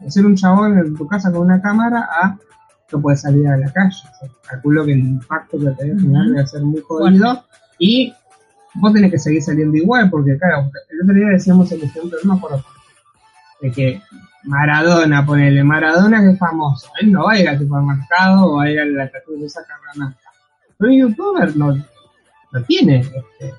[0.00, 2.36] de ser un chabón en tu casa con una cámara a
[2.88, 3.96] que puedes salir a la calle.
[4.04, 7.44] O sea, calculo que el impacto que te debe generar debe ser muy jodido,
[7.78, 8.14] y
[8.74, 12.32] vos tenés que seguir saliendo igual, porque claro, el otro día decíamos el ejemplo, no
[12.32, 12.64] me acuerdo,
[13.60, 14.02] de que
[14.44, 18.64] Maradona, ponele, Maradona que es famoso, él no va a ir al supermercado o va
[18.64, 20.30] a ir a la estación de sacar la nafta.
[20.78, 21.74] Pero un youtuber no,
[22.52, 23.54] no tiene este,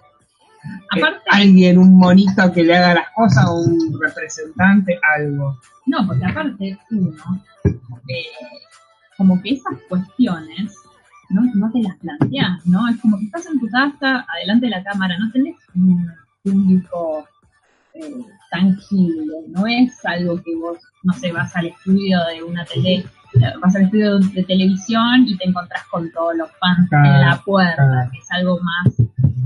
[0.92, 5.58] Aparte, alguien, un monito que le haga las cosas, o un representante, algo.
[5.88, 8.26] no, porque aparte uno, eh,
[9.18, 10.76] como que esas cuestiones
[11.30, 12.88] no, no te las planteas, ¿no?
[12.90, 16.12] Es como que estás en tu casa, adelante de la cámara, no tenés un
[16.44, 17.28] público
[17.96, 18.14] eh,
[18.50, 23.06] tangible, no es algo que vos, no sé, vas al estudio de una tele,
[23.62, 27.42] vas al estudio de televisión y te encontrás con todos los fans Claro, en la
[27.44, 28.12] puerta, claro.
[28.12, 28.96] que es algo más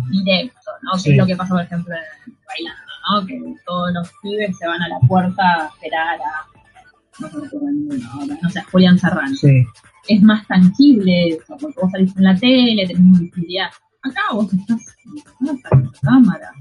[0.09, 0.91] directo, ¿no?
[0.93, 1.11] Que Sí.
[1.11, 2.81] es lo que pasa, por ejemplo, en bailando,
[3.11, 3.25] ¿no?
[3.27, 8.59] Que todos los pibes se van a la puerta a esperar a, no ahora, sé,
[8.59, 9.65] a Julián Serrano Sí.
[10.07, 13.69] es más tangible eso, porque vos salís en la tele, tenés visibilidad.
[14.03, 14.95] Acá vos estás
[15.41, 16.51] en tu cámara.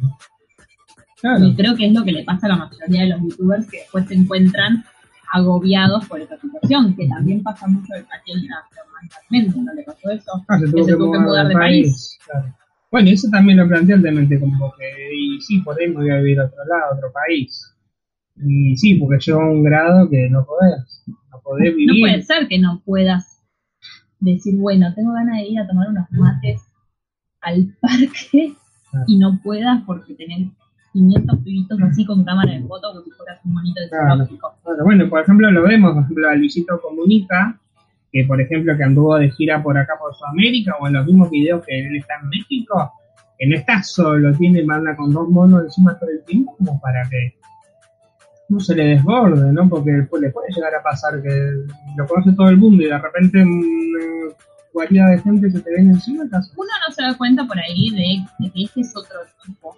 [1.25, 1.43] Claro.
[1.47, 3.79] Y creo que es lo que le pasa a la mayoría de los youtubers que
[3.79, 4.85] después se encuentran
[5.33, 10.45] agobiados por esa situación, que también pasa mucho aquí en ¿no le pasó eso?
[10.49, 12.19] Ah, se Que tuvo se que tuvo que mudar mudar de de país.
[12.27, 12.55] Claro.
[12.91, 14.85] Bueno, eso también lo plantea el demente, como que,
[15.17, 17.75] y sí, por ahí me voy a vivir a otro lado, a otro país.
[18.37, 22.01] Y sí, porque llega a un grado que no podés, no podés No vivir.
[22.03, 23.43] puede ser que no puedas
[24.21, 26.63] decir, bueno, tengo ganas de ir a tomar unos mates
[27.41, 28.55] al parque
[28.91, 29.07] Claro.
[29.09, 30.49] y no puedas porque tenés
[30.95, 34.09] 500 pibitos así con cámara de foto como si fueras un monito de Claro.
[34.11, 34.55] zoológico.
[34.85, 37.59] Bueno, por ejemplo, lo vemos, por ejemplo, a Luisito Comunica,
[38.13, 41.31] que por ejemplo que anduvo de gira por acá por Sudamérica, o en los mismos
[41.31, 42.93] videos que él está en México,
[43.39, 47.03] que no está solo, tiene banda con dos monos encima todo el tiempo, como para
[47.11, 47.35] que
[48.49, 49.69] no se le desborde, ¿no?
[49.69, 51.29] Porque después le puede llegar a pasar que
[51.97, 54.35] lo conoce todo el mundo y de repente una
[54.73, 56.23] cualidad de gente se te viene encima.
[56.25, 56.33] Uno
[56.87, 59.75] no se da cuenta por ahí de, de que este es otro tipo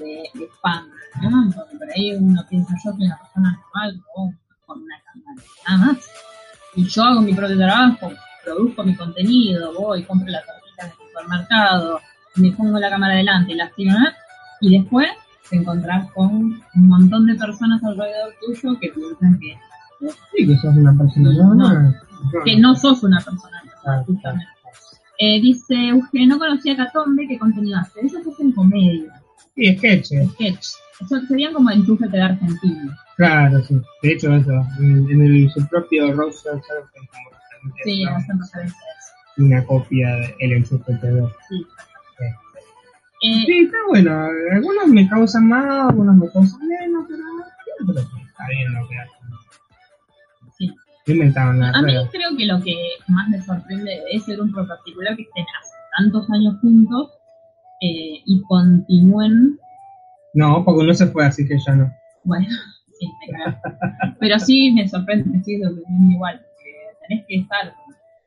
[0.00, 0.88] de, de fan,
[1.22, 1.50] ¿no?
[1.54, 4.32] Porque por ahí uno piensa, yo soy una persona normal o
[4.66, 6.10] con una cámara, nada más.
[6.76, 8.10] Y yo hago mi propio trabajo,
[8.44, 12.00] produzco mi contenido, voy, compro las tortitas en el supermercado,
[12.36, 14.06] me pongo la cámara delante, las tiro, ¿no?
[14.62, 15.08] y después
[15.48, 19.58] te encontrás con un montón de personas alrededor tuyo que piensan que
[20.34, 21.54] Sí, que sos una persona No.
[21.54, 22.00] normal.
[22.44, 24.46] Que no sos una persona Ah, normal, justamente.
[25.18, 28.00] Eh, dice Eugenio, no conocía Catombe, ¿qué contenido hace?
[28.00, 29.20] Eso es en comedia,
[29.60, 30.30] Sí, sketches.
[30.32, 30.66] sketch.
[31.00, 32.98] Eso serían como enchufete de Argentina.
[33.16, 33.80] Claro, sí.
[34.02, 34.52] De hecho, eso.
[34.78, 36.66] En, en el, su propio bastante,
[37.84, 38.16] Sí, ¿no?
[38.16, 39.44] hacen referencia a eso.
[39.44, 41.28] una copia del enchufe TV.
[41.48, 41.66] Sí.
[42.22, 44.28] Eh, Sí, está bueno.
[44.52, 47.04] Algunos me causan más, algunos me causan menos,
[47.86, 49.28] pero que está bien lo que hacen.
[50.58, 50.74] sí.
[51.06, 52.74] Inventaron la A mí creo que lo que
[53.08, 57.10] más me sorprende de ese grupo en particular que estén hace tantos años juntos
[57.80, 59.58] eh, y continúen,
[60.34, 61.90] No, porque uno se fue, así que ya no.
[62.24, 62.46] bueno,
[62.98, 63.56] sí, cago.
[64.18, 66.72] pero sí me sorprende, sí, lo que es igual, que
[67.08, 67.74] tenés que estar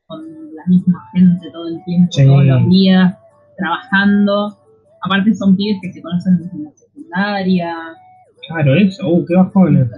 [0.08, 0.22] con,
[0.56, 2.26] la misma gente todo el tiempo, Sí.
[2.26, 3.18] todos los días,
[3.58, 4.58] trabajando.
[5.02, 7.76] Aparte son pibes que se conocen desde la secundaria,
[8.48, 9.08] Claro, eso.
[9.10, 9.96] Uh, qué bajón eso.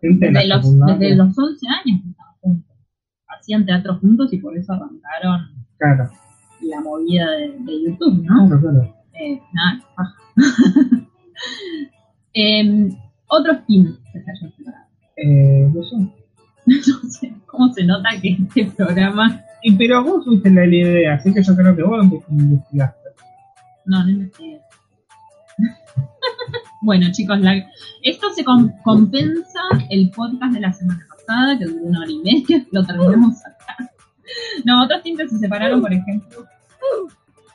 [0.00, 2.76] Desde los, desde los 11 años que estaban juntos.
[3.28, 6.10] Hacían teatro juntos y por eso arrancaron Claro,
[6.68, 8.46] la movida de, de YouTube, ¿no?
[8.48, 8.94] claro, claro.
[9.14, 10.14] Eh, nada, paja.
[13.66, 14.86] Teams que se separado.
[15.16, 15.96] Eh, no sé.
[16.66, 19.42] No sé cómo se nota que este programa.
[19.62, 23.08] Y, pero vos fuiste la idea, así que yo creo que vos investigaste.
[23.86, 24.60] No, no investigué.
[26.82, 27.66] bueno, chicos, la-
[28.02, 32.18] esto se com- compensa el podcast de la semana pasada, que duró una hora y
[32.18, 33.90] media, lo terminamos acá.
[34.64, 36.44] No, otros teams que se separaron, por ejemplo.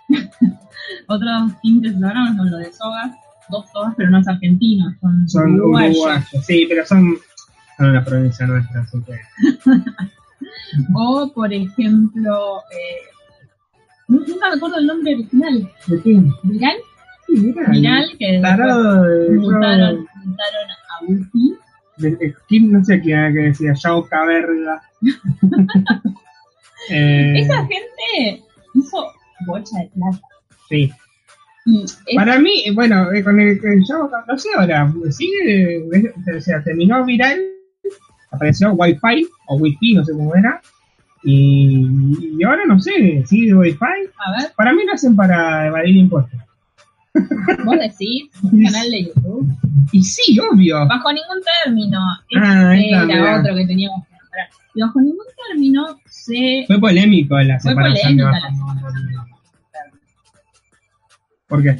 [1.07, 3.11] otros se separaron son los de Sogas,
[3.49, 5.97] dos Sogas, pero no es argentino, son, Son uruguayos.
[5.97, 6.45] uruguayos.
[6.45, 7.15] Sí, pero son,
[7.77, 9.19] son una provincia nuestra, así que.
[10.95, 13.01] O, por ejemplo, eh,
[14.07, 15.71] nunca me acuerdo el nombre original.
[15.87, 16.33] ¿De quién?
[16.43, 16.75] ¿Viral?
[17.27, 17.53] Sí.
[17.71, 19.37] Viral, que Tarado de.
[19.55, 19.91] a
[21.97, 22.71] de- ¿quién?
[22.71, 24.81] no sé quién que decía, Yao Caverga.
[26.89, 28.43] eh, Esa gente
[28.73, 29.05] hizo
[29.45, 30.19] bocha de plata.
[30.69, 30.91] sí.
[31.65, 36.13] Y es, Para mí, bueno, eh, con el que yo, no sé ahora, sigue, eh,
[36.37, 37.39] o sea, terminó viral,
[38.31, 40.61] apareció Wi-Fi, o Wi-Fi, no sé cómo era,
[41.23, 41.87] y,
[42.37, 43.85] y ahora no sé, sigue Wi-Fi.
[44.17, 46.37] a ver, Para mí lo hacen para evadir impuestos.
[47.63, 49.47] vos decís, un canal de YouTube.
[49.93, 50.85] Y sí, obvio.
[50.87, 51.99] Bajo ningún término,
[52.35, 54.05] Ah, este esta, era otro que teníamos
[54.75, 56.63] Y bajo ningún término se.
[56.67, 58.91] Fue polémico la Fue separación de polémica Bajo Ningún.
[58.91, 59.25] Término.
[61.47, 61.77] ¿Por qué?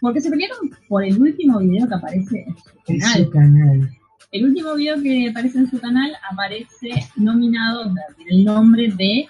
[0.00, 3.24] Porque se pelearon por el último video que aparece en su En canal.
[3.24, 3.90] su canal.
[4.32, 8.88] El último video que aparece en su canal aparece nominado, o sea, tiene el nombre
[8.88, 9.28] de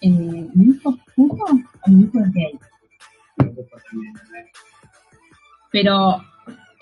[0.00, 0.10] eh,
[0.54, 2.58] ¿Mi hijo puto o mi hijo es gay?
[5.70, 6.22] Pero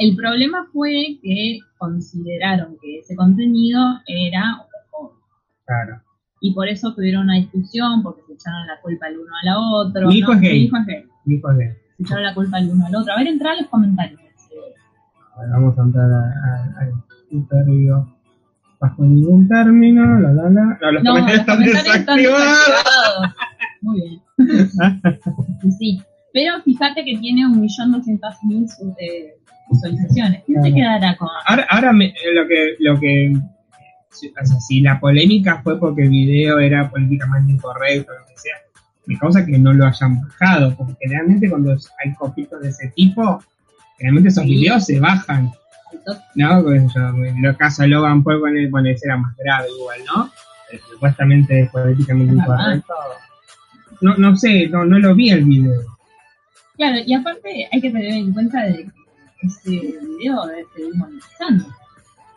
[0.03, 5.21] el problema fue que consideraron que ese contenido era homofóbico.
[5.67, 6.01] Claro.
[6.41, 10.09] Y por eso tuvieron una discusión, porque se echaron la culpa el uno al otro.
[10.09, 10.35] Mi hijo ¿no?
[10.35, 10.59] es gay.
[10.59, 10.99] Mi hijo es gay.
[11.27, 11.77] Hijo.
[11.97, 13.13] Se echaron la culpa el uno al otro.
[13.13, 14.21] A ver, entra a los comentarios.
[15.37, 16.93] A ver, vamos a entrar al
[17.29, 18.17] criterio.
[18.81, 20.79] Bajo ningún término, la la la.
[20.81, 23.35] No, los No, comentarios los están comentarios están desactivados.
[23.83, 24.23] Muy bien.
[25.79, 26.03] Sí.
[26.33, 28.67] Pero fíjate que tiene un millón doscientas mil
[28.99, 29.35] eh,
[29.73, 30.43] visualizaciones.
[30.47, 31.29] ¿Quién se quedará con?
[31.47, 33.33] Ahora, ahora me- lo que, lo que,
[34.11, 38.37] si- o sea, si la polémica fue porque el video era políticamente incorrecto, lo que
[38.37, 38.55] sea,
[39.07, 43.43] me causa que no lo hayan bajado, porque generalmente cuando hay copitos de ese tipo,
[43.99, 44.51] generalmente esos Sí.
[44.51, 45.51] videos se bajan,
[46.37, 46.63] ¿no?
[46.63, 49.99] Pues yo, en el caso de Logan Paul, bueno, bueno, ese era más grave igual,
[50.15, 50.31] ¿no?
[50.73, 52.59] Eh, Supuestamente políticamente Es verdad.
[52.77, 52.95] incorrecto.
[54.01, 55.81] No, no sé, no, no lo vi el video.
[56.77, 58.91] Claro, y aparte hay que tener en cuenta de que
[59.43, 60.43] ese video
[60.75, 61.65] seguir monetizando.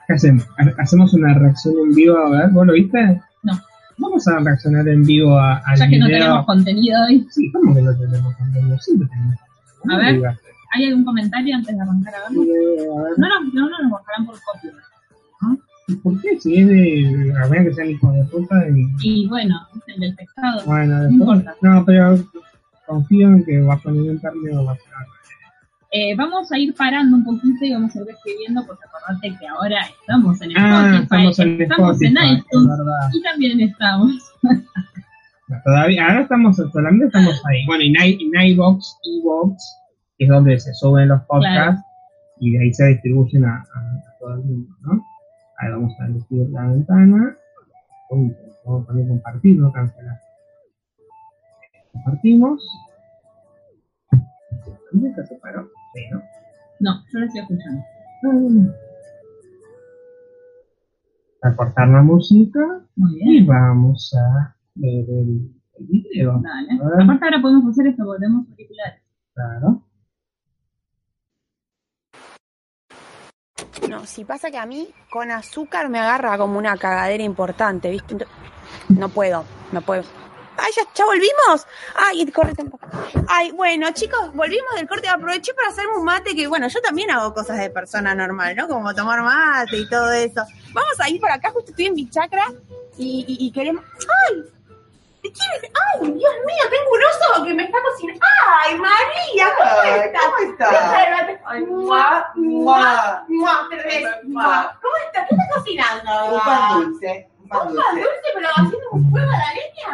[0.08, 0.48] ¿Qué hacemos?
[0.58, 2.18] Ha- ¿Hacemos una reacción en vivo?
[2.18, 3.22] A ver, ¿vos lo viste?
[3.44, 3.54] No.
[3.98, 7.28] Vamos a reaccionar en vivo a- al Ya que no tenemos contenido hoy.
[7.32, 8.78] Sí, ¿cómo que no tenemos contenido?
[8.80, 9.36] Siempre tenemos.
[9.36, 10.16] A No ver.
[10.16, 10.40] digas.
[10.74, 12.44] ¿Hay algún comentario antes de arrancar a verlo?
[12.44, 14.72] Eh, a ver, No, no, no, no nos bajarán por copia.
[15.88, 16.40] ¿y ¿Por qué?
[16.40, 17.34] Si es de.
[17.42, 18.88] A ver que sean hijos de puta y.
[19.02, 20.64] Y bueno, es el del pescado.
[20.66, 21.20] Bueno, No después.
[21.22, 21.56] importa.
[21.62, 22.18] No, pero
[22.88, 24.84] confío en que bajo ningún término va a ser.
[25.98, 29.48] Eh, vamos a ir parando un poquito y vamos a ir escribiendo, porque acordate que
[29.48, 34.34] ahora estamos en Ah, Spotify, estamos en estamos en Spotify, es iTunes y también estamos.
[35.64, 37.66] Todavía, ahora estamos, solamente estamos ahí.
[37.66, 39.56] Bueno, en en iVox, iVox,
[40.18, 41.82] que es donde se suben los podcasts
[42.42, 43.80] y de ahí se distribuyen a, a-
[44.10, 44.94] a todo el mundo, ¿no?
[45.60, 47.38] Ahí vamos a elegir la ventana.
[48.10, 50.20] Uy, Vamos a poner compartir, no cancelar.
[51.94, 52.62] Compartimos.
[54.92, 55.70] ¿Dónde se separó?
[55.96, 56.22] Sí, ¿no?
[56.82, 57.82] No, yo lo estoy escuchando.
[61.42, 62.60] Ah, a cortar la música
[62.96, 63.48] Muy y bien.
[63.48, 66.42] vamos a ver el, el video.
[66.42, 66.72] Dale.
[67.00, 67.04] A.
[67.04, 69.02] Aparte ahora podemos hacer esto porque tenemos auriculares.
[69.34, 69.82] Claro.
[73.90, 78.18] No, si pasa que a mí con azúcar me agarra como una cagadera importante, ¿viste?
[78.90, 80.04] No puedo, no puedo.
[80.58, 81.68] Ay, ya, ya volvimos.
[81.96, 82.88] Ay, correte un poco.
[83.28, 85.08] Ay, bueno, chicos, volvimos del corte.
[85.10, 88.68] Aproveché para hacerme un mate que, bueno, yo también hago cosas de persona normal, ¿no?
[88.68, 90.44] Como tomar mate y todo eso.
[90.74, 92.52] Vamos a ir por acá, justo estoy en mi chacra
[92.98, 93.84] y, y- y queremos.
[94.30, 94.44] ¡Ay!
[95.24, 95.64] ¿De quién es?
[95.74, 96.64] ¡Ay, Dios mío!
[96.70, 98.22] Tengo un oso que me está cocinando.
[98.64, 99.54] ¡Ay, María!
[99.58, 100.22] ¿Cómo estás?
[100.38, 101.40] ¿Cómo estás?
[101.48, 103.26] Ay, Mua, mua.
[103.28, 103.70] Mua.
[104.24, 104.80] Mua.
[104.82, 105.28] ¿Cómo estás?
[105.28, 106.36] ¿Qué estás cocinando?
[106.36, 107.30] Un pan dulce.
[107.46, 108.00] Dulce.
[108.02, 109.44] dulce, pero haciendo un fuego a la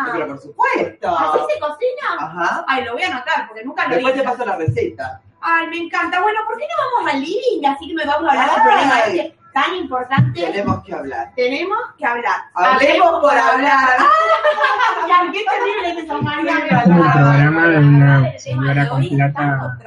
[0.05, 0.27] Pero leña.
[0.27, 1.09] por supuesto.
[1.17, 2.07] ¿Así se cocina?
[2.19, 2.65] Ajá.
[2.67, 5.21] Ay, lo voy a anotar porque nunca lo Después te paso la receta.
[5.41, 6.21] Ay, me encanta.
[6.21, 7.65] Bueno, ¿por qué no vamos al living?
[7.67, 10.41] Así que me vamos a hablar del problema este tan importante.
[10.41, 11.31] Tenemos que hablar.
[11.35, 12.41] Tenemos que hablar.
[12.53, 13.89] Hablemos por hablar.
[13.99, 16.57] Ay, qué terrible que son María.
[16.81, 19.77] Es un programa de una señora con plata.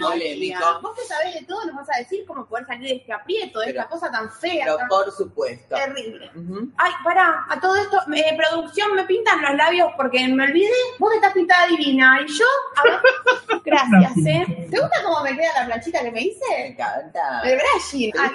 [0.00, 0.80] Polémico.
[0.82, 3.60] Vos que sabés de todo, nos vas a decir cómo poder salir de este aprieto,
[3.60, 5.74] de Pero- esta cosa tan fea, Pero tan por supuesto.
[5.76, 6.30] terrible.
[6.34, 6.68] Ujú.
[6.76, 10.70] Ay, pará, a todo esto, eh, producción, me pintan los labios porque me olvidé.
[10.98, 12.18] Vos estás pintada divina.
[12.22, 12.44] Y yo,
[12.84, 14.68] ver, gracias, ¿eh?
[14.70, 16.66] ¿Te gusta cómo me queda la planchita que me Me hice?
[16.66, 17.40] encanta.
[17.44, 18.10] El brushing.
[18.12, 18.30] ¿Te Ah,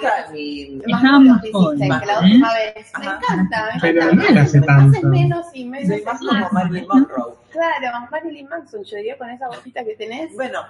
[0.88, 2.22] más hiciste que la ¿eh?
[2.22, 2.92] última vez.
[3.00, 3.16] Me Ajá.
[3.16, 4.14] encanta, me Pero encanta.
[4.14, 5.08] no hace haces tanto.
[5.08, 6.34] menos y menos Soy más más.
[6.42, 7.34] como Marilyn Monroe.
[7.50, 10.34] Claro, Marilyn Manson, yo diría con esa botita que tenés.
[10.34, 10.60] Bueno,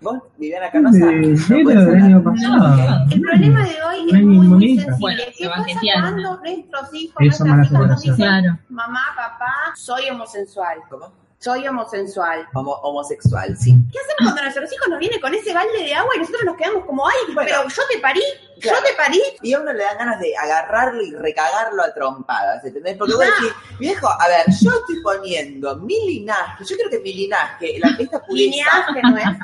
[0.00, 3.06] vos, Viviana Canosa, no pasado.
[3.10, 4.84] El problema de hoy es muy.
[4.98, 5.64] Bueno, ¿Qué pasa
[6.00, 8.58] cuando nuestros hijos, nuestras hijas nos dicen, Claro.
[8.68, 11.12] mamá, papá, soy homosexual, ¿Cómo?
[11.40, 12.46] Soy homosexual?
[12.52, 13.74] Homo- homosexual, sí.
[13.90, 16.56] ¿Qué hacemos cuando nuestros hijos nos vienen con ese balde de agua y nosotros nos
[16.56, 17.50] quedamos como, ay, Bueno.
[17.50, 18.22] pero yo te parí,
[18.60, 18.78] Claro.
[18.78, 19.22] yo te parí?
[19.40, 22.96] Y a uno le dan ganas de agarrarlo y recagarlo a trompadas, ¿entendés?
[22.98, 27.14] Porque vos decís, viejo, a ver, yo estoy poniendo mi linaje, yo quiero que mi
[27.14, 29.38] linaje, la, esta pureza, Lineaje no es.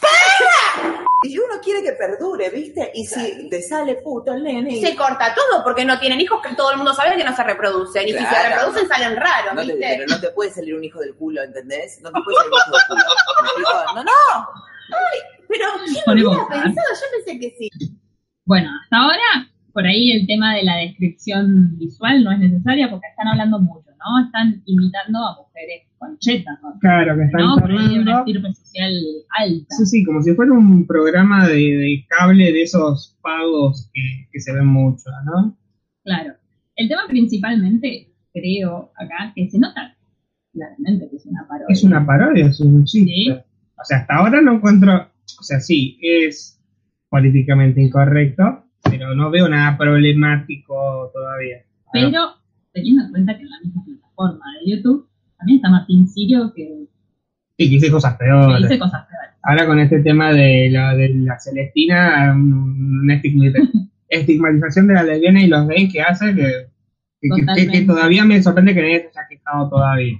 [1.32, 2.90] y uno quiere que perdure, ¿viste?
[2.94, 6.40] Y si te sale puto el nene, y Se corta todo porque no tienen hijos
[6.42, 8.08] que todo el mundo sabe que no se reproducen.
[8.08, 9.94] Y si se reproducen salen raros, no te, ¿viste?
[9.98, 12.00] pero no te puede salir un hijo del culo, ¿entendés?
[12.02, 13.06] No te puede salir un hijo del culo.
[13.96, 14.66] No, no.
[15.48, 16.86] Pero ¿quién lo hubiera pensado?
[16.94, 17.70] Yo pensé que sí.
[18.44, 23.08] Bueno, hasta ahora, por ahí el tema de la descripción visual no es necesaria porque
[23.08, 24.24] están hablando mucho, ¿no?
[24.24, 26.78] Están imitando a mujeres con chetas, ¿no?
[26.80, 27.56] Claro, que están ¿no?
[27.56, 28.92] De una estirpe social
[29.38, 29.74] alta.
[29.76, 34.40] Sí, sí, como si fuera un programa de, de cable de esos pagos que, que
[34.40, 35.56] se ven mucho, ¿no?
[36.04, 36.34] Claro.
[36.76, 39.96] El tema principalmente, creo, acá, que se nota
[40.52, 41.66] claramente que es una parodia.
[41.68, 43.12] Es una parodia, es un chiste.
[43.12, 43.30] Sí.
[43.30, 44.94] O sea, hasta ahora no encuentro,
[45.38, 46.60] o sea, sí, es
[47.08, 51.64] políticamente incorrecto, pero no veo nada problemático todavía.
[51.92, 52.36] Pero
[52.72, 56.86] teniendo en cuenta que en la misma plataforma de YouTube también está Martín Sirio que,
[57.58, 58.62] Sí, que hice cosas que peores.
[58.62, 59.30] dice cosas peores.
[59.42, 63.14] Ahora con este tema de la, de la Celestina, una
[64.08, 66.66] estigmatización, de la lesbiana y los gays que hace que,
[67.20, 70.16] que- que todavía me sorprende que nadie se haya quejado todavía.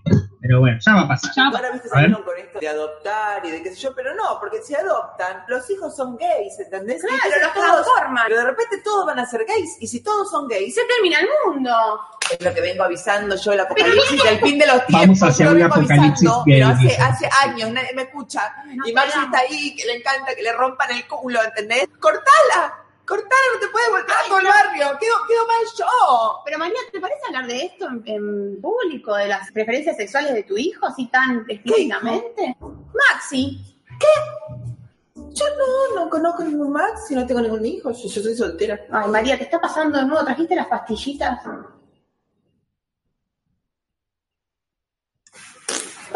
[0.47, 1.31] Pero bueno, ya va a pasar.
[1.35, 2.03] Ya, Ahora viste A ver.
[2.05, 5.45] salieron con esto de adoptar y de qué sé yo, pero no, porque si adoptan,
[5.49, 7.03] los hijos son gays, ¿entendés?
[7.03, 8.25] Claro, los transforman.
[8.29, 11.19] Pero de repente todos van a ser gays, y si todos son gays, se termina
[11.21, 11.73] el mundo.
[12.31, 15.21] es lo que vengo avisando yo, el apocalipsis, el fin de los tiempos.
[15.21, 18.55] Vamos hacia un vengo apocalipsis avisando, gay, Pero hace, hace años nadie me escucha.
[18.67, 19.15] No y podamos.
[19.25, 21.89] está ahí, que le encanta que le rompan el culo, ¿entendés?
[21.99, 22.86] ¡Cortala!
[23.07, 23.47] ¡Cortala!
[23.55, 24.99] No te puedes volver a todo el barrio.
[24.99, 26.43] Quedo, quedo mal yo.
[26.45, 30.43] Pero María, ¿te parece hablar de esto en, en público, de las preferencias sexuales de
[30.43, 32.57] tu hijo, así tan explícitamente?
[32.61, 33.79] Maxi,
[35.15, 37.91] Yo no, no conozco ningún Max, si no tengo ningún hijo.
[37.93, 38.81] Yo, yo soy soltera.
[38.91, 40.25] ay María, ¿te está pasando de nuevo?
[40.25, 41.41] ¿Trajiste las pastillitas?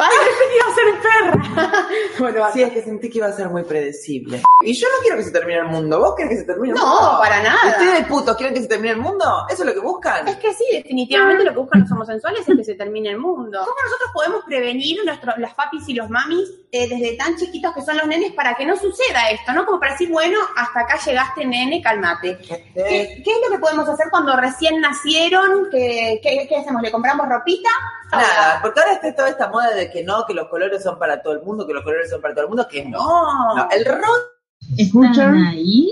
[0.00, 1.88] Ay, pensé que iba a ser perra.
[2.18, 4.42] bueno, Sí, es que sentí que iba a ser muy predecible.
[4.62, 5.98] Y yo no quiero que se termine el mundo.
[6.00, 7.18] ¿Vos querés que se termine el No, mundo?
[7.20, 7.58] para nada.
[7.70, 9.24] ¿Ustedes putos quieren que se termine el mundo?
[9.48, 10.26] ¿Eso es lo que buscan?
[10.28, 13.59] Es que sí, definitivamente lo que buscan los homosexuales es que se termine el mundo.
[13.61, 17.82] ¿Cómo nosotros podemos prevenir nuestro, las papis y los mamis eh, desde tan chiquitos que
[17.82, 19.64] son los nenes para que no suceda esto, ¿no?
[19.66, 22.38] Como para decir, bueno, hasta acá llegaste, nene, calmate.
[22.48, 25.68] Eh, ¿Qué, qué es lo que podemos hacer cuando recién nacieron?
[25.70, 26.82] ¿Qué, qué, qué hacemos?
[26.82, 27.70] ¿Le compramos ropita?
[28.12, 31.22] Nada, porque ahora está toda esta moda de que no, que los colores son para
[31.22, 33.68] todo el mundo, que los colores son para todo el mundo, que no.
[33.70, 34.41] El rock
[34.76, 35.12] ¿Escuchan?
[35.12, 35.91] ¿Están ahí?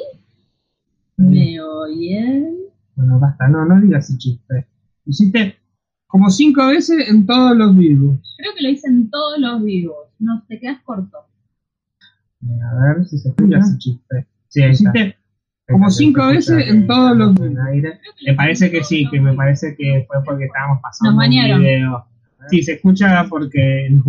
[1.17, 2.57] ¿Me oyen?
[2.95, 4.67] Bueno, basta, no, no digas ese chiste.
[5.05, 5.59] Hiciste
[6.07, 8.19] como cinco veces en todos los vivos.
[8.37, 9.97] Creo que lo hice en todos los vivos.
[10.19, 11.19] No, te quedas corto.
[11.19, 14.27] A ver si se escucha ese chiste.
[14.49, 14.93] Sí, está.
[15.69, 17.37] como cinco veces en todos los
[17.69, 18.01] aire.
[18.27, 22.07] Me parece que sí, que me parece que fue porque estábamos pasando un video.
[22.47, 24.05] Sí, se escucha porque nos,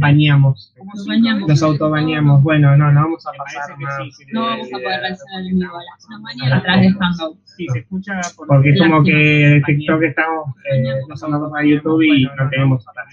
[0.00, 0.74] bañamos.
[0.94, 1.48] Nos bañamos.
[1.48, 2.42] Nos autobañamos.
[2.42, 3.98] Bueno, no, no vamos a pasar más.
[4.32, 7.38] No vamos a poder realizar el vivo a las mañana atrás de Hangout.
[7.44, 12.24] Sí, se escucha porque es como que TikTok estamos, eh, nos andamos a YouTube y
[12.24, 13.04] no tenemos otra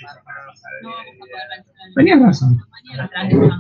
[0.83, 0.89] No
[1.95, 2.57] Tenías razón.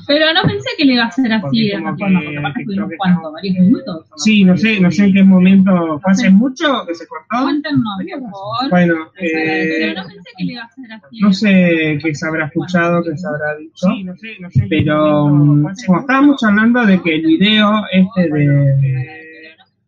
[0.07, 2.31] Pero no pensé que le iba a ser así de esa Porque forma, como porque
[2.31, 4.05] que aparte estuvimos TikTok cuánto, estamos- varios minutos.
[4.17, 5.99] Sí, no sé, no sé en qué momento.
[5.99, 7.43] ¿Fue hace mucho que se cortó?
[7.43, 7.83] Cuéntenos,
[8.19, 8.69] por favor.
[8.69, 11.19] Bueno, Pero eh, no pensé que le iba a ser así.
[11.19, 13.87] no sé qué se habrá escuchado, qué se habrá dicho,
[14.69, 19.20] pero mm, como estábamos charlando de que el video este de...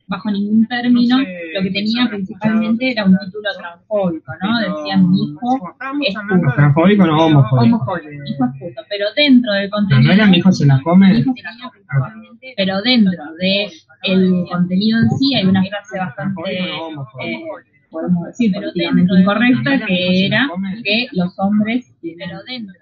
[0.08, 4.60] bajo ningún término, No sé, lo que tenía principalmente era un título transfóbico, ¿no?
[4.60, 6.46] Decían mi hijo es puto.
[6.48, 7.76] de- transfóbico, no homofóbico.
[7.76, 10.08] homofóbico, hijo es puto, pero dentro del contenido...
[10.08, 11.18] no era mi hijo se la come.
[11.18, 13.72] hijo se la come principalmente, pero dentro de
[14.04, 17.42] el contenido en sí hay una frase bastante, eh,
[17.90, 20.50] podemos decir, políticamente incorrecta, que era
[20.84, 22.30] que los hombres tienen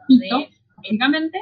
[0.08, 0.46] pito,
[0.78, 1.38] básicamente,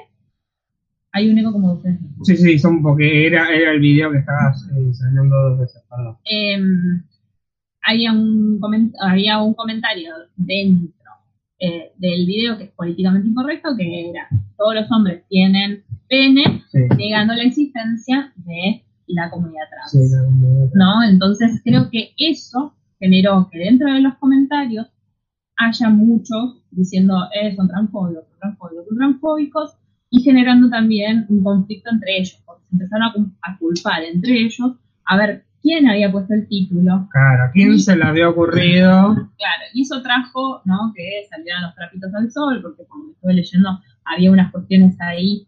[1.11, 1.99] hay un eco como ustedes.
[2.23, 6.17] Sí, sí, son porque era, era el video que estabas eh, enseñando dos veces, perdón.
[6.29, 6.59] eh,
[7.81, 10.93] había, un coment- había un comentario dentro
[11.59, 16.79] eh, del video que es políticamente incorrecto, que era todos los hombres tienen pene, Sí,
[16.97, 19.91] negando la existencia de la comunidad trans.
[19.91, 21.03] sí, la- ¿no?
[21.03, 24.87] Entonces creo que eso generó que dentro de los comentarios
[25.57, 29.73] haya muchos diciendo, eh, son transfóbicos, son transfóbicos, son transfóbicos,
[30.11, 34.33] y generando también un conflicto entre ellos, porque se empezaron a, cu- a culpar entre
[34.39, 34.71] ellos
[35.05, 39.13] a ver quién había puesto el título, Claro, ¿a quién se le había ocurrido?
[39.13, 40.93] Claro, y eso trajo, ¿no?
[40.95, 45.47] Que salieran los trapitos al sol, porque como estuve leyendo, había unas cuestiones ahí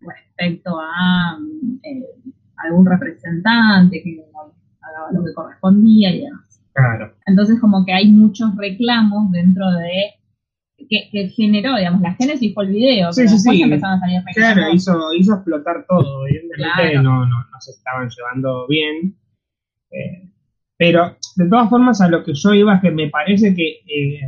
[0.00, 2.04] respecto a mm, eh,
[2.56, 6.62] algún representante que no hagaba lo que correspondía y demás.
[6.74, 7.14] Claro.
[7.26, 10.14] Entonces, como que hay muchos reclamos dentro de.
[10.88, 13.62] Que, que generó, digamos, la génesis fue el video, Sí, pero sí, después sí.
[13.62, 14.22] empezaron a salir.
[14.34, 16.26] Claro, hizo, hizo explotar todo.
[16.26, 17.02] Evidentemente Claro.
[17.02, 19.16] no, no, no se estaban llevando bien.
[19.92, 20.28] Eh,
[20.76, 24.20] pero, de todas formas, a lo que yo iba es que me parece que eh,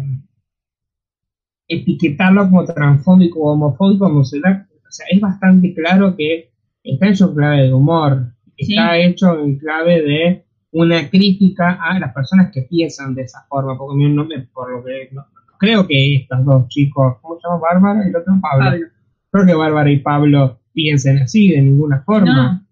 [1.68, 6.50] etiquetarlo como transfóbico o homofóbico como se da, o sea, es bastante claro que
[6.84, 8.26] está hecho en clave de humor,
[8.56, 13.76] está hecho en clave de una crítica a las personas que piensan de esa forma,
[13.78, 15.26] porque mi nombre, por lo que no-
[15.62, 18.64] creo que estos dos chicos, ¿cómo se llama Bárbara y el otro Pablo?
[18.70, 18.86] Pablo.
[19.30, 22.34] Creo que Bárbara y Pablo piensen así de ninguna forma.
[22.34, 22.66] No.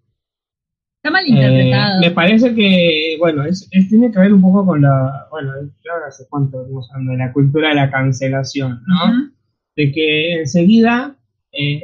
[1.02, 2.00] Está mal Eh, interpretado.
[2.00, 5.52] me parece que, bueno, es, es- tiene que ver un poco con la, bueno,
[5.84, 9.30] yo ahora hace cuánto estamos hablando de la cultura de la cancelación, ¿no?
[9.76, 11.16] De que enseguida
[11.52, 11.80] eh,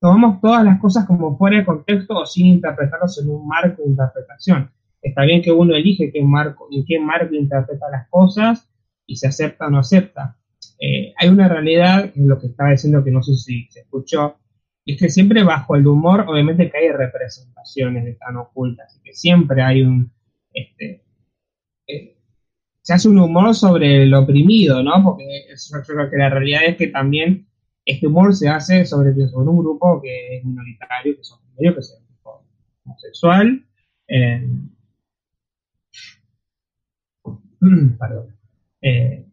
[0.00, 3.88] tomamos todas las cosas como fuera de contexto o sin interpretarlos en un marco de
[3.90, 4.70] interpretación.
[5.00, 8.68] Está bien que uno elige qué marco, en qué marco interpreta las cosas
[9.06, 10.36] y se acepta o no acepta.
[10.78, 14.38] Eh, hay una realidad, es lo que estaba diciendo que no sé si se escuchó,
[14.84, 19.02] y es que siempre bajo el humor, obviamente que hay representaciones que están ocultas, y
[19.02, 20.12] que siempre hay un,
[20.52, 21.02] este,
[21.86, 22.16] eh,
[22.82, 25.02] se hace un humor sobre el oprimido, ¿no?
[25.02, 27.48] Porque eso, yo creo que la realidad es que también
[27.84, 31.96] este humor se hace sobre, un grupo que es minoritario, que son medios, que es
[31.98, 32.44] el grupo
[32.84, 33.64] homosexual,
[34.08, 34.48] eh,
[37.98, 38.35] perdón,
[38.86, 39.26] eh,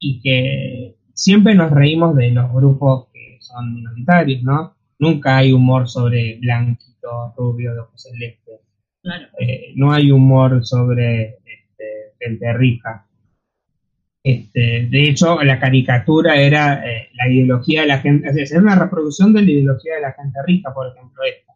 [0.00, 4.74] y que siempre nos reímos de los grupos que son minoritarios, ¿no?
[4.98, 8.60] Nunca hay humor sobre blanquito, rubio, de ojos celestes.
[9.00, 9.26] Claro.
[9.38, 13.06] Eh, no hay humor sobre este, gente rica.
[14.24, 18.62] Este, de hecho, la caricatura era eh, la ideología de la gente, es decir, era
[18.64, 21.52] una reproducción de la ideología de la gente rica, por ejemplo, esta.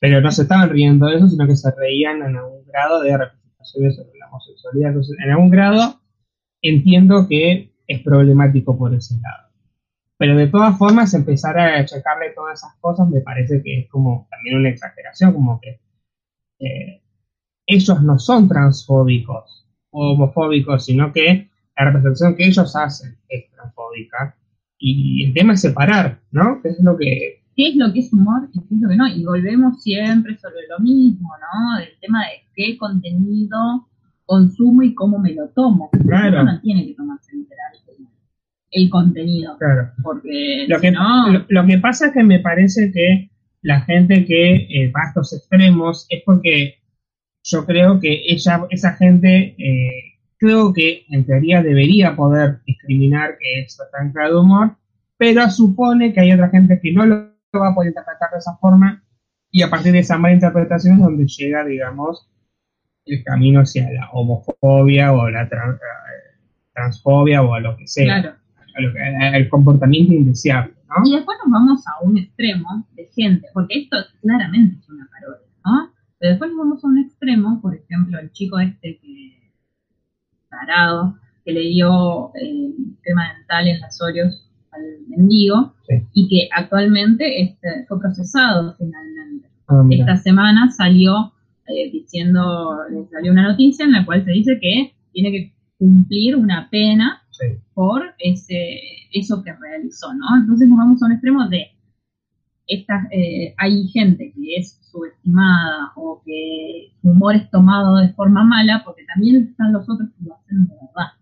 [0.00, 3.16] Pero no se estaban riendo de eso, sino que se reían en algún grado de
[3.16, 4.88] representaciones sobre la homosexualidad.
[4.88, 6.00] Entonces, en algún grado
[6.68, 9.46] entiendo que es problemático por ese lado.
[10.18, 14.26] Pero de todas formas, empezar a checarle todas esas cosas me parece que es como
[14.30, 15.80] también una exageración, como que
[16.58, 17.02] eh,
[17.66, 24.36] ellos no son transfóbicos o homofóbicos, sino que la representación que ellos hacen es transfóbica.
[24.78, 26.60] Y el tema es separar, ¿no?
[26.62, 27.42] Que es lo que...
[27.54, 29.08] qué es lo que es humor y qué es lo que no.
[29.08, 31.78] Y volvemos siempre sobre lo mismo, ¿no?
[31.78, 33.88] Del tema de qué contenido
[34.26, 35.88] consumo y cómo me lo tomo.
[35.90, 36.42] Claro.
[36.42, 37.72] Uno no tiene que tomarse literal
[38.72, 39.90] el, contenido, Claro.
[40.02, 43.30] porque Lo si que, no, lo, lo que pasa es que me parece que
[43.62, 46.78] la gente que eh, va a estos extremos es porque
[47.42, 53.60] yo creo que ella, esa gente, eh, creo que en teoría debería poder discriminar que
[53.60, 54.76] en clave de humor,
[55.16, 57.16] pero supone que hay otra gente que no lo
[57.54, 59.02] va a poder interpretar de esa forma
[59.50, 62.28] Y a partir de esa mala interpretación es donde llega, digamos,
[63.06, 66.36] el camino hacia la homofobia o la tran- eh,
[66.74, 68.36] transfobia o a lo que sea, Claro.
[68.76, 71.08] a lo que- al comportamiento indeseable, ¿no?
[71.08, 75.46] Y después nos vamos a un extremo de gente, porque esto claramente es una parodia,
[75.64, 75.92] ¿no?
[76.18, 79.52] Pero después nos vamos a un extremo, por ejemplo, el chico este que
[80.50, 82.72] tarado, que le dio eh,
[83.04, 85.94] tema dental en las Oreos al mendigo, Sí.
[86.12, 89.48] y que actualmente este, fue procesado finalmente.
[89.68, 89.82] Ah.
[89.90, 91.32] Esta semana salió
[91.68, 96.36] eh, diciendo, le salió una noticia en la cual se dice que tiene que cumplir
[96.36, 97.44] una pena Sí.
[97.74, 98.78] por ese
[99.12, 100.24] eso que realizó, ¿no?
[100.40, 101.66] Entonces nos vamos a un extremo de
[102.66, 108.42] esta, eh, hay gente que es subestimada o que su humor es tomado de forma
[108.42, 111.12] mala, porque también están los otros que lo hacen de verdad.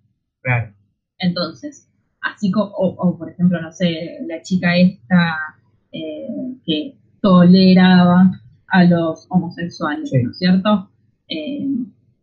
[0.42, 0.72] Claro.
[1.18, 1.88] Entonces,
[2.22, 5.36] así como, o, o, por ejemplo, no sé, la chica esta
[5.92, 6.26] eh,
[6.64, 8.30] que toleraba
[8.68, 10.22] a los homosexuales, Sí.
[10.22, 10.90] ¿no es cierto?
[11.28, 11.66] Eh,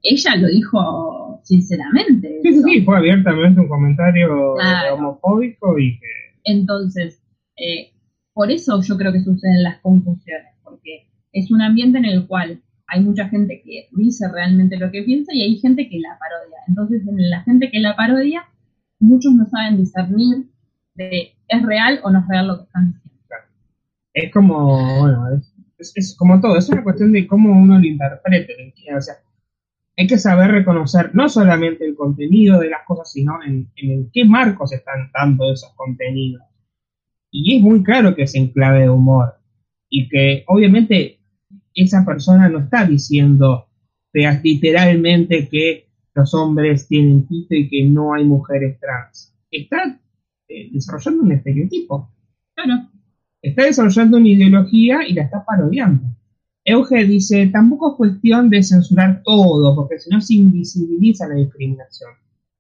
[0.03, 2.39] ella lo dijo sinceramente.
[2.43, 2.63] Sí, sí, eso.
[2.67, 4.95] sí, fue abiertamente un comentario Claro.
[4.95, 6.05] homofóbico y que
[6.43, 7.21] Entonces,
[7.57, 7.91] eh,
[8.33, 12.61] por eso yo creo que suceden las confusiones, porque es un ambiente en el cual
[12.87, 16.57] hay mucha gente que dice realmente lo que piensa y hay gente que la parodia.
[16.67, 18.43] Entonces, en la gente que la parodia,
[18.99, 20.47] muchos no saben discernir
[20.95, 23.11] de es real o no es real lo que están diciendo.
[24.13, 25.50] es como, bueno, es,
[25.95, 28.73] es- como todo, es una cuestión de cómo uno lo interprete.
[28.97, 29.15] O sea,
[29.97, 34.25] hay que saber reconocer no solamente el contenido de las cosas, sino en, en qué
[34.25, 36.43] marcos están dando esos contenidos.
[37.31, 39.35] Y es muy claro que es en clave de humor.
[39.89, 41.19] Y que obviamente
[41.73, 43.67] esa persona no está diciendo
[44.11, 49.33] te- literalmente que los hombres tienen pito y que no hay mujeres trans.
[49.49, 49.99] Está
[50.49, 52.09] eh, desarrollando un estereotipo
[52.53, 52.89] Claro,
[53.41, 56.03] está desarrollando una ideología y la está parodiando.
[56.63, 62.11] Euge dice, tampoco es cuestión de censurar todo, porque si no se invisibiliza la discriminación.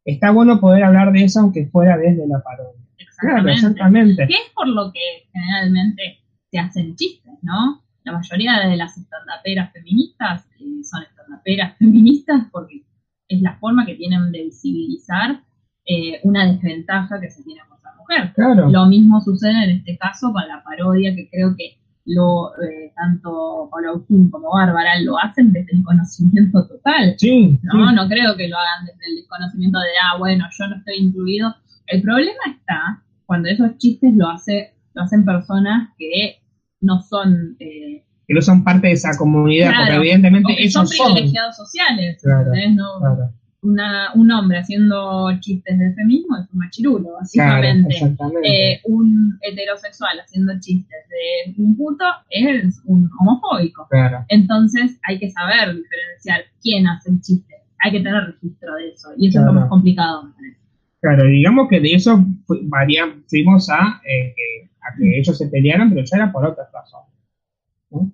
[0.03, 2.81] Está bueno poder hablar de eso aunque fuera desde la parodia.
[3.19, 3.53] Claro, exactamente.
[3.53, 4.27] exactamente.
[4.27, 4.99] Que es por lo que
[5.31, 6.19] generalmente
[6.49, 7.83] se hacen chistes, ¿no?
[8.03, 12.83] La mayoría de las estandaperas feministas eh, son estandaperas feministas porque
[13.27, 15.43] es la forma que tienen de visibilizar
[15.91, 18.33] eh, una desventaja que se tiene con la mujer.
[18.33, 22.91] Claro, Lo mismo sucede en este caso con la parodia, que creo que lo eh,
[22.95, 23.91] tanto Paula
[24.31, 27.15] como Bárbara lo hacen desde el conocimiento total.
[27.17, 27.95] sí, No, sí.
[27.95, 31.55] no creo que lo hagan desde el desconocimiento de, ah, bueno, yo no estoy incluido.
[31.87, 36.41] El problema está cuando esos chistes lo, hace, lo hacen personas que
[36.81, 41.55] no son, eh, que no son parte de esa comunidad, Claro, porque evidentemente son privilegiados
[41.55, 42.19] sociales.
[42.21, 43.33] Claro, Claro,
[43.63, 47.95] una, un hombre haciendo chistes de feminismo es un machirulo, básicamente.
[48.43, 53.87] Eh, un heterosexual haciendo chistes de un puto es un homofóbico.
[53.89, 54.25] claro.
[54.29, 57.53] Entonces hay que saber diferenciar quién hace el chiste.
[57.83, 59.09] Hay que tener registro de eso.
[59.17, 60.57] Y eso es lo más complicado, me parece.
[61.01, 62.23] Claro, digamos que de eso
[62.63, 66.67] varía- fuimos a, eh, que, a que ellos se pelearan, pero ya era por otras
[66.71, 67.07] razones.
[67.89, 68.11] ¿no?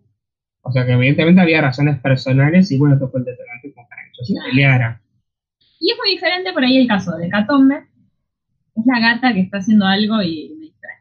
[0.62, 4.04] O sea que evidentemente había razones personales y bueno, esto fue el detonante como para
[4.04, 5.00] que ellos se pelearan.
[5.80, 7.88] Y es muy diferente por ahí el caso de Catombe.
[8.76, 10.98] Es la gata que está haciendo algo y me distrae.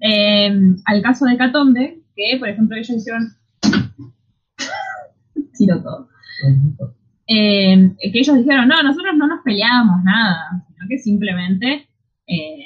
[0.00, 3.28] Eh, al caso de Catombe, que por ejemplo ellos hicieron...
[5.56, 6.08] Tiro todo.
[7.26, 11.88] Eh, que ellos dijeron, no, nosotros no nos peleamos nada, sino que simplemente,
[12.26, 12.64] eh,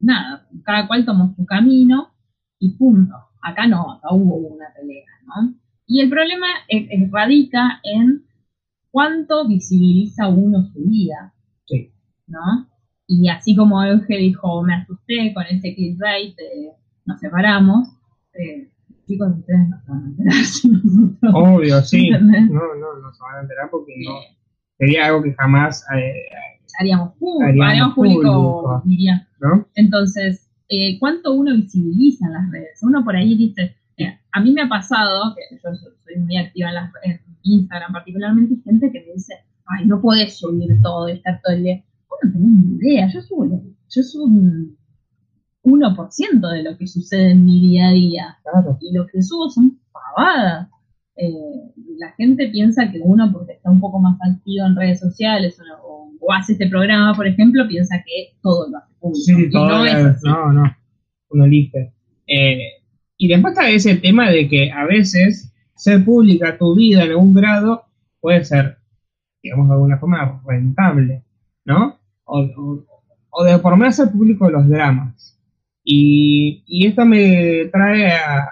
[0.00, 2.14] nada, cada cual tomó su camino
[2.58, 3.14] y punto.
[3.42, 5.54] Acá no, acá hubo una pelea, ¿no?
[5.86, 8.24] Y el problema eh, eh, radica en
[8.94, 11.34] cuánto visibiliza uno su vida,
[11.66, 11.90] Sí.
[12.28, 12.68] ¿no?
[13.08, 16.70] Y así como Euge dijo, me asusté con ese clickbait, de
[17.04, 17.88] nos separamos,
[18.34, 18.70] eh,
[19.08, 21.32] chicos, ustedes no se van a enterar si nosotros...
[21.34, 22.10] Obvio, sí.
[22.10, 22.50] No, ¿Entendés?
[22.50, 22.60] no,
[23.02, 24.12] no se van a enterar porque no.
[24.20, 24.38] eh,
[24.78, 26.12] Sería algo que jamás, eh,
[26.78, 29.28] haríamos público, Haríamos haríamos público, diría.
[29.40, 29.66] ¿no?
[29.74, 32.78] Entonces, eh, ¿cuánto uno visibiliza en las redes?
[32.82, 36.36] Uno por ahí dice, eh, a mí me ha pasado, que yo so- soy muy
[36.38, 39.34] activa en, las, en Instagram particularmente, hay gente que me dice,
[39.66, 41.82] ay, no podés subir todo y estar todo el día.
[42.08, 44.76] Vos no tenés ni idea, yo subo, yo subo un
[45.64, 48.76] 1% de lo que sucede en mi día a día Claro.
[48.80, 50.68] y lo que subo son pavadas.
[51.16, 51.30] Eh,
[51.98, 56.10] la gente piensa que uno, porque está un poco más activo en redes sociales o,
[56.20, 59.24] o hace este programa, por ejemplo, piensa que todo lo hace público.
[59.24, 60.26] Sí, y todo no es así.
[60.28, 60.76] no, no,
[61.30, 61.92] uno elige.
[62.26, 62.58] Eh,
[63.16, 67.34] y después está ese tema de que a veces ser pública tu vida en algún
[67.34, 67.84] grado
[68.20, 68.78] puede ser,
[69.42, 71.24] digamos, de alguna forma rentable,
[71.64, 71.98] ¿no?
[72.24, 72.84] O, o-
[73.36, 75.38] o de por lo menos ser público los dramas.
[75.82, 78.46] Y, y esto me trae a, a-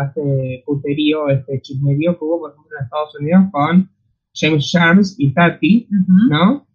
[0.00, 3.90] a este puterío, este chismerío que hubo, por ejemplo, en Estados Unidos con
[4.34, 6.28] James Charles y Tati, Ujú.
[6.28, 6.66] ¿no?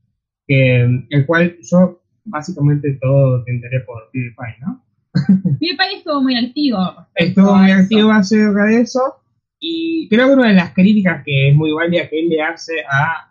[0.47, 4.83] Que, el cual yo básicamente todo te enteré por PewDiePie, ¿no?
[5.59, 6.77] PewDiePie estuvo muy activo.
[7.15, 9.01] Estuvo muy activo acerca de eso
[9.63, 12.73] y creo que una de las críticas que es muy válida que él le hace
[12.91, 13.27] a,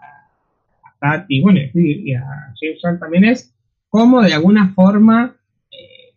[1.01, 3.53] Tati, bueno, y a James también es
[3.89, 5.35] cómo de alguna forma
[5.71, 6.15] eh,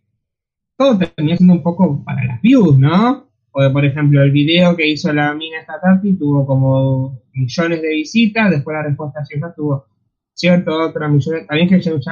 [0.76, 3.26] todo terminó siendo un poco para las views, ¿no?
[3.50, 7.88] Porque, por ejemplo, el video que hizo la mina esta Tati tuvo como millones de
[7.88, 9.86] visitas, después la respuesta a James tuvo
[10.34, 12.04] cierto otro millones, también que James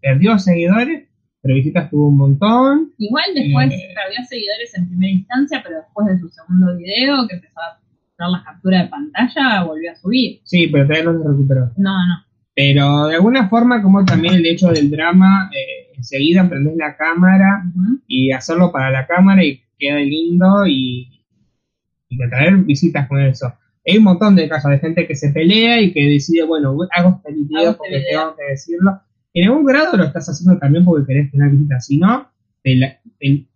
[0.00, 1.07] perdió seguidores,
[1.42, 3.94] pero visitas tuvo un montón, Igual después Eh.
[3.94, 7.78] perdió seguidores en primera instancia, pero después de su segundo video, que empezó a
[8.18, 10.40] dar la captura de pantalla, volvió a subir.
[10.44, 11.70] sí, pero todavía no se recuperó.
[11.76, 12.24] No, no.
[12.54, 17.62] Pero de alguna forma, como también el hecho del drama, eh, enseguida prendés la cámara
[17.68, 18.00] Ujú.
[18.08, 21.22] y hacerlo para la cámara y queda lindo y,
[22.08, 23.54] y traer visitas con eso.
[23.86, 27.20] Hay un montón de casos de gente que se pelea y que decide, bueno, hago
[27.24, 29.00] este video Hago este porque tengo que decirlo.
[29.34, 32.28] En algún grado lo estás haciendo también porque querés tener visitas, si no,
[32.62, 33.46] te, la- te,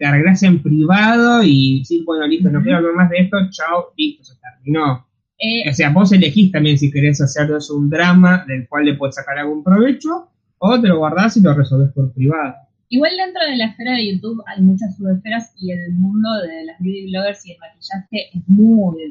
[0.47, 4.35] en privado y decís, bueno, listo, no quiero hablar más de esto, chao, listo, se
[4.41, 5.07] terminó.
[5.39, 8.85] Eh, O sea, vos elegís también si querés hacer de eso un drama del cual
[8.85, 12.55] le puedes sacar algún provecho, o te lo guardás y lo resolvés por privado.
[12.89, 16.79] igual dentro de la esfera de YouTube hay muchas subesferas y el mundo de las
[16.79, 19.03] beauty bloggers y el maquillaje es muy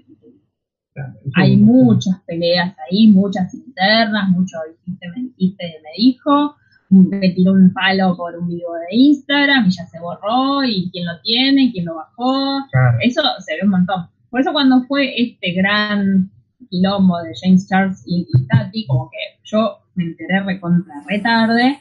[1.36, 6.56] Hay muchas peleas ahí, muchas internas, mucho dijiste, me dijiste, me dijo,
[6.90, 11.06] me tiró un palo por un video de Instagram y ya se borró, y quién
[11.06, 12.98] lo tiene, quién lo bajó, Claro.
[13.02, 14.08] eso se ve un montón.
[14.30, 16.30] Por eso cuando fue este gran
[16.70, 21.80] quilombo de James Charles y, y Tati, como que yo me enteré recontra retarde,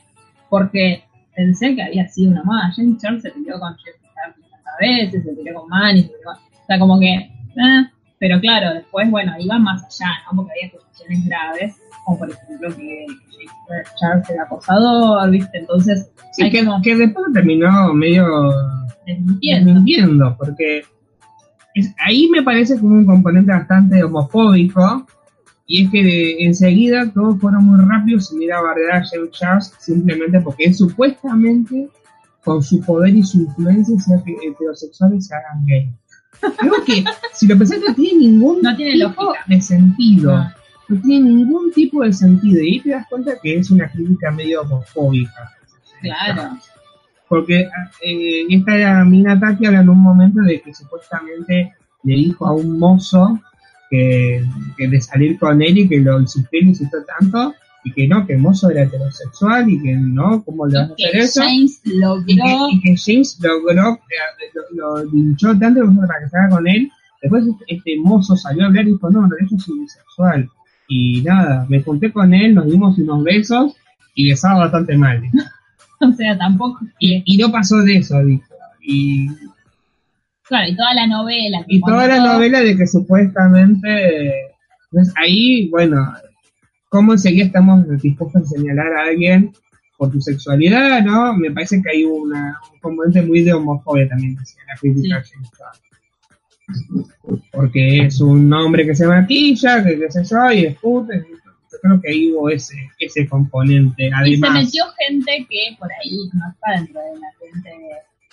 [0.48, 1.02] porque
[1.34, 2.72] pensé que había sido una moda.
[2.74, 6.24] James Charles se peleó con Jeff Tati tantas veces, se peleó con Manny, se peleó
[6.24, 7.86] con- o sea, como que, eh,
[8.20, 10.36] pero claro, después, bueno, iba más allá, ¿no?
[10.36, 13.06] Porque había acusaciones graves, como por ejemplo que
[13.98, 15.58] Charles era acosador, ¿viste?
[15.58, 18.26] Entonces, Sí, hay que, como que después terminó medio
[19.06, 19.72] desmintiendo.
[19.74, 20.84] mintiendo, porque
[21.74, 25.06] es- ahí me parece como un componente bastante homofóbico,
[25.66, 29.30] y es que de- enseguida todos fueron muy rápidos en ir a bardear a James
[29.32, 31.88] Charles simplemente porque él supuestamente,
[32.44, 35.90] con su poder y su influencia, hacía que heterosexuales se hagan gay.
[36.59, 39.45] Creo que, si lo pensás, no tiene ningún No tiene tipo lógica.
[39.47, 40.37] de sentido.
[40.37, 40.53] No.
[40.89, 42.62] No tiene ningún tipo de sentido.
[42.62, 45.53] Y ahí te das cuenta que es una crítica medio homofóbica.
[46.01, 46.59] Claro.
[47.28, 47.68] Porque
[48.03, 52.78] eh, esta mina Tati habla en un momento de que supuestamente le dijo a un
[52.78, 53.39] mozo
[53.89, 54.45] que,
[54.76, 57.55] que de salir con él y que lo insultó y lo insultó tanto
[57.85, 60.95] y que no, que el mozo era heterosexual y que no, ¿cómo le vas a
[60.97, 61.43] Y hacer que eso?
[61.43, 66.28] James Y que, logró y que James logró, eh, lo, lo linchó tanto para que
[66.28, 66.91] se haga con él.
[67.22, 70.49] Después este, este mozo salió a hablar y dijo, no, realidad yo soy bisexual.
[70.89, 73.74] Y nada, me junté con él, nos dimos unos besos
[74.14, 75.22] y besaba bastante mal.
[76.03, 76.78] O sea, tampoco.
[76.99, 78.43] Y, y no pasó de eso, dijo.
[78.81, 79.28] Y,
[80.51, 81.64] Claro, y toda la novela.
[81.68, 84.33] y toda la novela de que supuestamente.
[84.91, 86.12] Entonces ahí, bueno,
[86.91, 89.53] ¿cómo enseguida estamos dispuestos a señalar a alguien
[89.97, 91.34] por su sexualidad, no?
[91.34, 95.51] Me parece que hay una, un componente muy de homofobia también hacia la crítica Charles.
[97.53, 101.12] Porque es un hombre que se maquilla, que qué sé yo, y es puto.
[101.12, 104.07] y Yo creo que ahí hubo ese, ese componente.
[104.07, 107.70] Y se Además, metió gente que por ahí no está dentro de la gente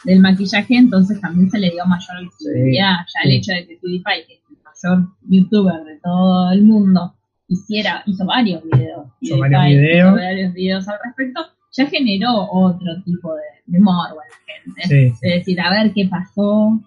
[0.05, 2.97] del maquillaje, entonces también se le dio mayor visibilidad.
[3.13, 3.37] ya el sí.
[3.37, 7.16] hecho de que PewDiePie, que es el mayor youtuber de todo el mundo,
[7.47, 10.07] hiciera, hizo varios videos, Hizo varios videos.
[10.07, 11.41] hizo varios videos al respecto,
[11.71, 15.13] ya generó otro tipo de, de morbo en la gente.
[15.13, 15.27] Sí.
[15.27, 16.79] De decir, a ver qué pasó,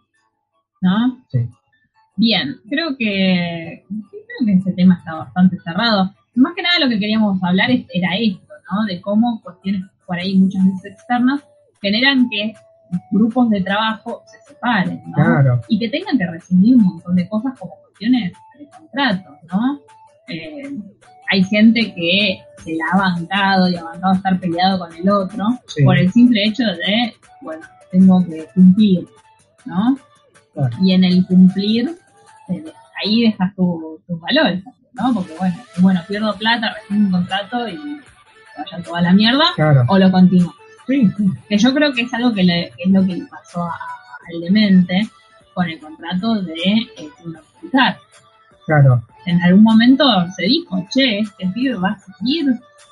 [0.80, 1.18] ¿no?
[1.28, 1.38] Sí.
[2.16, 6.12] Bien, creo que, creo que ese tema está bastante cerrado.
[6.34, 8.84] Más que nada lo que queríamos hablar es- era esto, ¿no?
[8.84, 11.40] De cómo cuestiones por ahí muchas veces externas
[11.80, 12.52] generan que
[13.12, 15.14] grupos de trabajo se separen, ¿no?
[15.14, 15.60] Claro.
[15.68, 19.80] Y que tengan que rescindir un montón de cosas como cuestiones de contratos, ¿no?
[20.30, 20.70] Eh,
[21.32, 25.44] hay gente que se la ha bancado y ha bancado estar peleado con el otro
[25.66, 25.84] Sí.
[25.84, 29.06] por el simple hecho de, bueno, tengo que cumplir,
[29.64, 29.96] ¿no?
[30.54, 30.76] Claro.
[30.82, 31.96] Y en el cumplir,
[32.48, 32.64] eh,
[33.02, 34.62] ahí dejas tu- tus valores,
[34.92, 35.14] ¿no?
[35.14, 37.78] Porque bueno, bueno, pierdo plata, recibo un contrato y
[38.58, 39.84] vaya toda la mierda, Claro.
[39.88, 40.52] o lo continúo.
[40.86, 41.24] Sí, sí.
[41.48, 43.78] Que yo creo que es algo que, le- que es lo que le pasó a-
[44.34, 45.08] al demente
[45.54, 47.96] con el contrato de eh, publicar.
[48.66, 49.02] claro.
[49.26, 50.04] En algún momento
[50.36, 52.46] se dijo, che, este pibe va a seguir,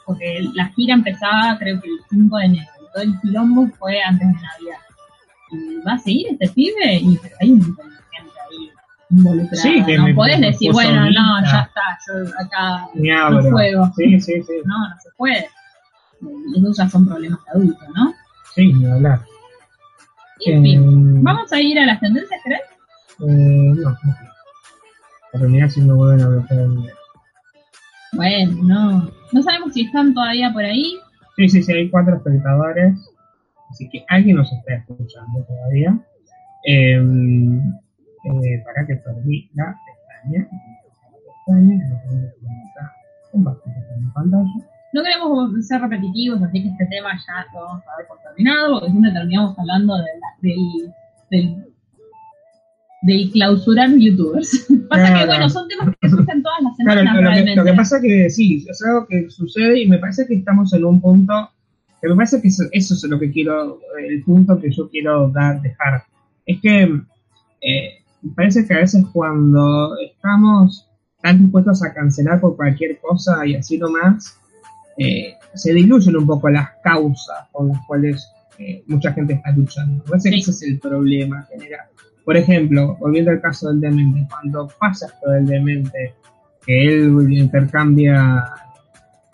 [0.07, 4.01] porque la gira empezaba creo que el 5 de enero, y todo el quilombo fue
[4.03, 4.79] antes de Navidad.
[5.51, 8.71] y va a seguir este pibe y pero hay un montón de gente ahí
[9.11, 9.63] involucrada.
[9.63, 13.91] Sí, que no me- podés me decir, bueno, no, ya está, yo acá no juego.
[13.97, 14.53] Sí, sí, sí.
[14.67, 15.49] No, no se puede.
[16.21, 18.13] Y esos ya son problemas de adultos, ¿no?
[18.55, 19.21] Sí, ni hablar.
[20.41, 22.61] Y en fin, Eh, vamos a ir a las tendencias, ¿crees?
[23.21, 24.17] Eh, no, no
[25.31, 25.45] quiero.
[25.45, 26.97] Pero mirá si me vuelven a bloquear el video.
[28.13, 29.11] Bueno, no.
[29.33, 30.85] No sabemos si están todavía por ahí.
[31.37, 32.95] Sí, sí, sí, hay cuatro espectadores.
[33.71, 35.99] Así que alguien nos está escuchando todavía.
[36.67, 40.49] Eh, eh, para que perdí la pestaña.
[44.93, 48.73] No queremos ser repetitivos, así que este tema ya lo vamos a dar por terminado,
[48.81, 50.95] porque siempre terminamos hablando de la- del,
[51.31, 51.73] del,
[53.03, 54.67] del clausurar youtubers.
[54.89, 55.27] Pasa que, Claro.
[55.27, 58.01] bueno, son temas que surgen todas las Claro, semanas lo, lo que, lo que pasa
[58.01, 61.51] que sí, es algo que sucede y me parece que estamos en un punto,
[62.01, 65.29] que me parece que eso, eso es lo que quiero, el punto que yo quiero
[65.31, 66.05] dar, dejar.
[66.47, 66.83] Es que
[67.61, 67.91] eh,
[68.23, 70.87] me parece que a veces cuando estamos
[71.23, 74.39] tan dispuestos a cancelar por cualquier cosa y así nomás,
[74.97, 78.27] eh, se diluyen un poco las causas por las cuales
[78.59, 80.03] eh, mucha gente está luchando.
[80.05, 81.87] Me parece que ese es el problema general.
[82.29, 86.15] Por ejemplo, volviendo al caso del demente, cuando pasa esto del demente,
[86.61, 88.45] que él intercambia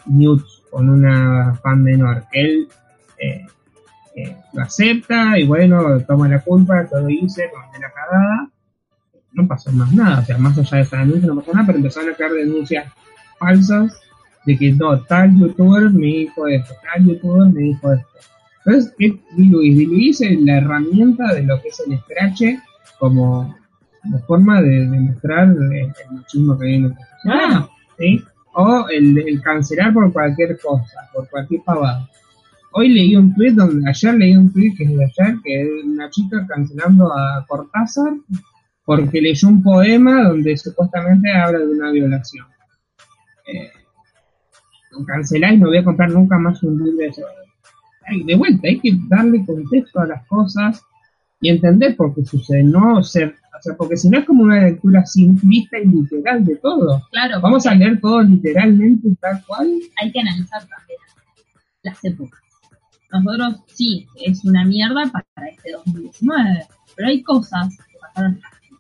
[0.07, 2.69] nudes con una fan menor, él
[3.19, 3.45] eh,
[4.15, 8.49] eh, lo acepta y bueno, toma la culpa, todo hice, cometí la cagada,
[9.33, 11.79] no pasó más nada, o sea, más allá de esa denuncia no pasó nada, pero
[11.79, 12.93] empezaron a crear denuncias
[13.41, 14.01] falsas
[14.47, 18.09] de que no, tal youtuber me dijo esto, tal youtuber me dijo esto.
[18.65, 19.79] Entonces, ¿qué diluís?
[19.79, 22.43] Diluís la herramienta de lo que es el scratch
[23.05, 23.55] como,
[24.27, 28.25] forma de demostrar el, machismo que hay en el profesional, ¿sí?
[28.55, 32.09] O el, el cancelar por cualquier cosa, por cualquier pavada.
[32.73, 35.69] Hoy leí un tweet donde, ayer leí un tweet que es de ayer, que es
[35.85, 38.15] una chica cancelando a Cortázar
[38.87, 42.47] porque leyó un poema donde supuestamente habla de una violación.
[43.47, 43.71] Eh,
[45.07, 47.23] canceláis, no voy a comprar nunca más un libro de eso.
[48.07, 50.83] Ay, de vuelta, hay que darle contexto a las cosas
[51.45, 54.63] y entender por qué sucede, no ser, o sea, porque si no es como una
[54.63, 57.03] lectura simplista y literal de todo.
[57.11, 59.69] Claro, Vamos a leer todo literalmente tal cual.
[60.01, 60.99] hay que analizar también
[61.83, 62.41] las épocas.
[63.13, 66.67] Nosotros, sí, es una mierda para este 2019,
[66.97, 68.71] pero hay cosas que pasaron hace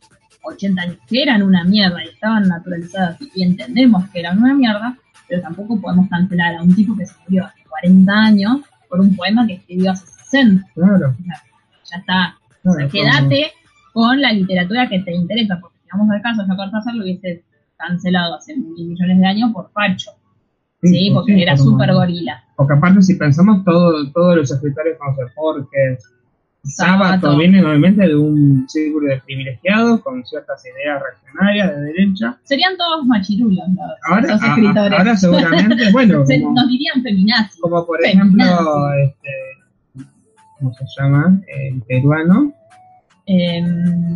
[0.42, 4.96] 80 años que eran una mierda y estaban naturalizadas y entendemos que eran una mierda,
[5.28, 9.14] pero tampoco podemos cancelar a un tipo que se murió hace 40 años por un
[9.14, 10.66] poema que escribió hace 60.
[10.74, 11.42] Claro, O sea,
[11.84, 12.38] ya está.
[12.90, 13.52] Quédate
[13.92, 17.42] con la literatura que te interesa, porque si vamos al caso, ya Cortázar lo hubiese
[17.76, 20.10] cancelado hace mil millones de años por facho,
[20.82, 22.42] sí, porque sí, era como- súper gorila.
[22.56, 26.10] Porque aparte, si pensamos, todo, todos los escritores, ver, Borges,
[26.66, 32.38] Sábato, vienen obviamente de un círculo de privilegiados con ciertas ideas reaccionarias de derecha.
[32.44, 34.98] Serían todos machirulos los, Ahora, a- escritores.
[34.98, 37.60] ahora seguramente, bueno, Se- como, nos dirían feminazis.
[37.60, 38.40] como por Feminazi.
[38.40, 39.28] ejemplo, este,
[40.64, 41.40] ¿cómo se llama?
[41.46, 42.52] El peruano,
[43.26, 43.62] Eh,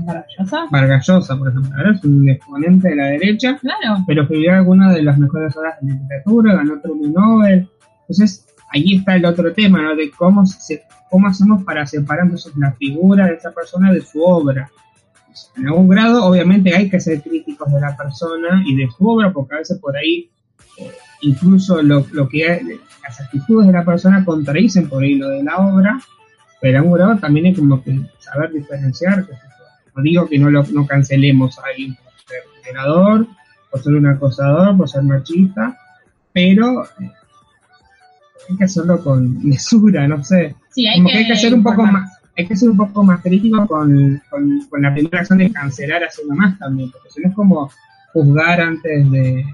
[0.05, 0.66] maravillosa.
[0.70, 4.05] Vargas Llosa, por ejemplo, ahora es un exponente de la derecha, Claro.
[4.07, 7.66] pero escribió algunas de las mejores obras de literatura, ganó premio Nobel.
[8.03, 9.96] Entonces, ahí está el otro tema, ¿no?
[9.96, 14.22] De cómo, se, cómo hacemos para separar entonces la figura de esa persona de su
[14.22, 14.70] obra.
[15.57, 19.32] En algún grado, obviamente, hay que ser críticos de la persona y de su obra,
[19.32, 20.28] porque a veces por ahí,
[20.78, 20.90] eh,
[21.22, 22.61] incluso lo, lo que
[23.03, 25.99] las actitudes de la persona contradicen por ahí lo de la obra,
[26.61, 29.26] pero algún grado también hay como que saber diferenciar.
[29.94, 33.26] No digo que no, lo, no cancelemos a alguien por ser violador,
[33.70, 35.78] por ser un acosador, por ser machista,
[36.32, 37.11] pero eh,
[38.48, 40.54] hay que hacerlo con mesura, no sé.
[40.70, 42.76] Sí, hay Como que, que hay que ser un poco más, hay que ser un
[42.76, 47.11] poco más crítico con, con, con la primera acción de cancelar así nomás también, porque
[47.11, 47.70] si no es como
[48.12, 49.44] juzgar antes de.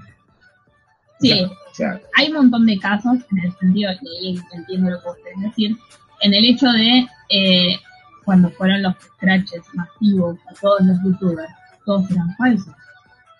[1.19, 1.43] Sí.
[1.43, 5.41] O sea, hay un montón de casos en el sentido, ahí entiendo lo que ustedes
[5.41, 5.77] decir,
[6.25, 7.79] en el hecho de eh,
[8.25, 11.53] cuando fueron los scratches masivos a todos los youtubers,
[11.85, 12.73] todos eran falsos.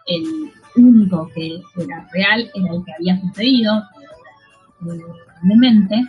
[0.06, 3.84] El único que era real era el que había sucedido,
[5.42, 6.00] demente,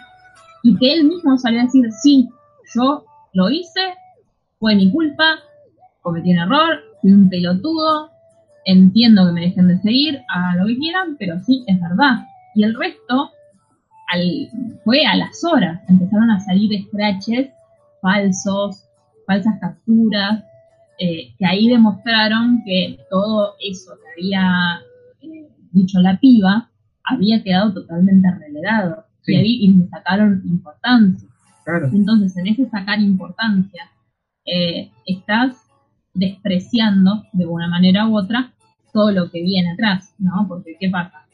[0.62, 2.28] y que él mismo salió a decir, sí,
[2.74, 3.94] yo lo hice,
[4.58, 5.38] fue mi culpa,
[6.02, 8.10] cometí un error, fui un pelotudo,
[8.66, 12.26] entiendo que me dejen de seguir, hagan lo que quieran, pero sí, es verdad.
[12.54, 13.30] Y el resto,
[14.06, 14.50] al,
[14.84, 17.50] fue a las horas, empezaron a salir scratches
[18.00, 18.84] falsos,
[19.26, 20.44] falsas capturas,
[20.98, 24.80] eh, que ahí demostraron que todo eso que había
[25.20, 26.70] eh, dicho la piba
[27.04, 29.04] había quedado totalmente relegado.
[29.22, 29.32] Sí.
[29.32, 31.28] Y ahí y le sacaron importancia.
[31.64, 31.88] claro.
[31.92, 33.90] Entonces, en ese sacar importancia
[34.44, 35.56] eh, estás
[36.14, 38.52] despreciando de una manera u otra
[38.92, 40.46] todo lo que viene atrás, ¿no?
[40.48, 41.25] Porque ¿qué pasa?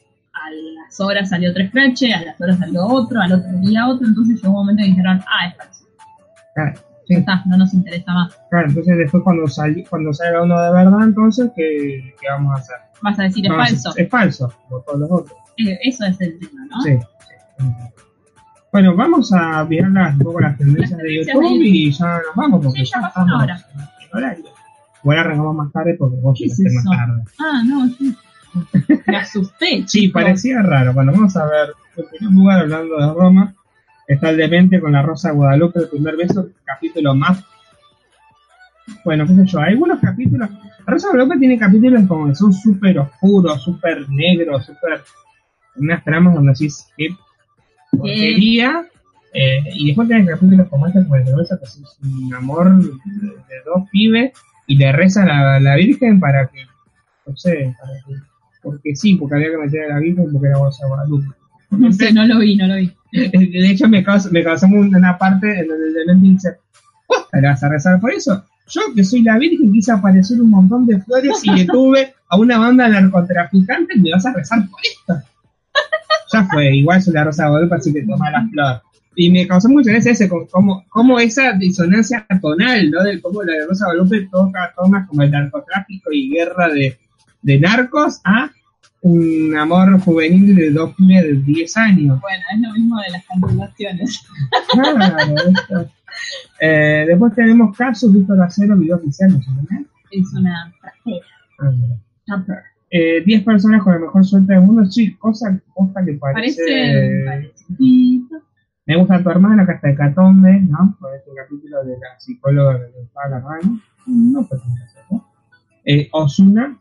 [0.45, 4.07] A las horas salió otro scratch, a las horas salió otro, al otro día otro,
[4.07, 5.85] entonces llegó un momento que dijeron, ah, es falso,
[6.53, 8.37] Claro, ya sí, está, no nos interesa más.
[8.49, 12.61] claro, entonces después cuando, sali, cuando salga uno de verdad, entonces, ¿qué, qué vamos a
[12.61, 12.75] hacer?
[13.01, 13.93] Vas a decir, es No, falso.
[13.95, 15.37] Es, falso, como todos los otros.
[15.57, 16.81] Eh, eso es el tema, ¿no?
[16.81, 16.97] Sí,
[17.57, 17.65] sí.
[18.71, 22.07] Bueno, vamos a mirar las, un poco las tendencias Las de YouTube de y ya
[22.07, 23.65] nos vamos porque Sí, ya ya pasó una
[24.01, 24.45] en horario.
[25.05, 27.23] Arrancamos más tarde porque vos ¿Qué es llegaste más tarde.
[27.39, 28.15] Ah, no, sí.
[29.07, 29.83] Me asusté.
[29.87, 30.93] Sí, parecía raro.
[30.93, 31.73] Bueno, vamos a ver.
[31.95, 33.55] En primer lugar, hablando de Roma,
[34.07, 37.43] está el demente con la Rosa de Guadalupe, el primer beso, capítulo más.
[39.05, 40.49] Bueno, qué sé yo, hay algunos capítulos.
[40.49, 45.01] La Rosa de Guadalupe tiene capítulos como que son súper oscuros, súper negros, súper.
[45.75, 47.09] unas tramas donde decís, qué
[47.91, 48.85] porquería.
[49.35, 52.75] Eh, y después tenés capítulos como este, como el de Beso, que es un amor
[52.77, 54.31] de, de dos pibes
[54.67, 56.65] y le reza a la, la Virgen para que,
[57.25, 58.32] no sé, para que
[58.63, 61.27] porque sí, porque había que meter a la Virgen porque era Rosa de Guadalupe.
[61.71, 62.91] No sé, no lo vi, no lo vi.
[63.11, 66.57] De hecho, me causó, me causó un- una parte en donde el demente dice:
[67.07, 68.43] ¿Posta le vas a rezar por eso?
[68.69, 72.57] Yo, que soy la Virgen, quise aparecer un montón de flores y detuve a una
[72.57, 75.27] banda de narcotraficantes, ¿me vas a rezar por esto?
[76.31, 78.81] Ya fue, igual soy la Rosa de Guadalupe, así que toma la flor.
[79.15, 83.03] Y me causó mucha gracia ese, como, como, esa disonancia tonal, ¿no?
[83.03, 86.97] De cómo la de Rosa de Guadalupe toca tomas como el narcotráfico y guerra de,
[87.43, 88.49] de narcos a
[89.01, 92.21] un amor juvenil de dos pibes de 10 años.
[92.21, 94.25] Bueno, es lo mismo de las cancelaciones.
[94.71, 95.89] Claro.
[96.59, 99.39] Eh, después tenemos casos, Víctor Acero, video oficial, ¿no
[100.11, 101.23] Es una tragedia.
[102.29, 102.63] Ah.
[102.89, 106.61] Eh, 10 personas con la mejor suerte del mundo, sí, cosa, cosa que parece...
[106.61, 107.23] Parece.
[107.25, 107.65] parece.
[108.85, 110.95] Me gusta tu hermana, acá está Hecatombe, ¿no?
[110.99, 113.81] Por este capítulo de la psicóloga de Paula Ramos.
[114.05, 115.25] No fue tan gracioso.
[115.85, 116.77] Eh, Osuna,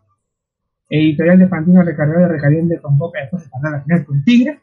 [0.93, 4.61] editorial de Fantino recargado de recaliente con boca después de pasar la final con Tigre.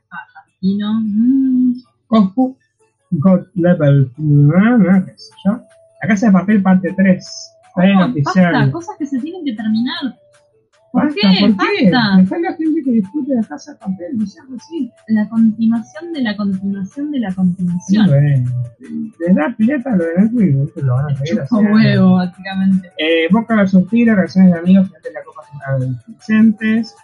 [0.62, 1.00] Y no.
[1.02, 1.74] mm,
[2.08, 2.56] Coscu,
[3.12, 4.12] God Level,
[4.56, 5.60] ah, qué sé yo.
[6.02, 7.56] La Casa de Papel parte 3.
[7.68, 8.54] Está en no, oficial.
[8.54, 10.20] basta, cosas que se tienen que terminar.
[10.92, 11.22] ¿Por qué?
[11.42, 11.88] ¿Por qué?
[11.96, 12.26] A la
[12.56, 14.92] gente que disfrute de la Casa de Papel, no seas así.
[15.08, 18.08] La continuación de la continuación de la Sí, continuación.
[18.08, 18.52] bueno.
[19.20, 21.74] Les da pileta lo de Netflix, lo van a seguir haciendo.
[21.74, 22.90] huevo, básicamente.
[22.98, 26.96] Eh, Boca versus Tigre, reacciones de amigos, final de la Copa Central de Vicentes.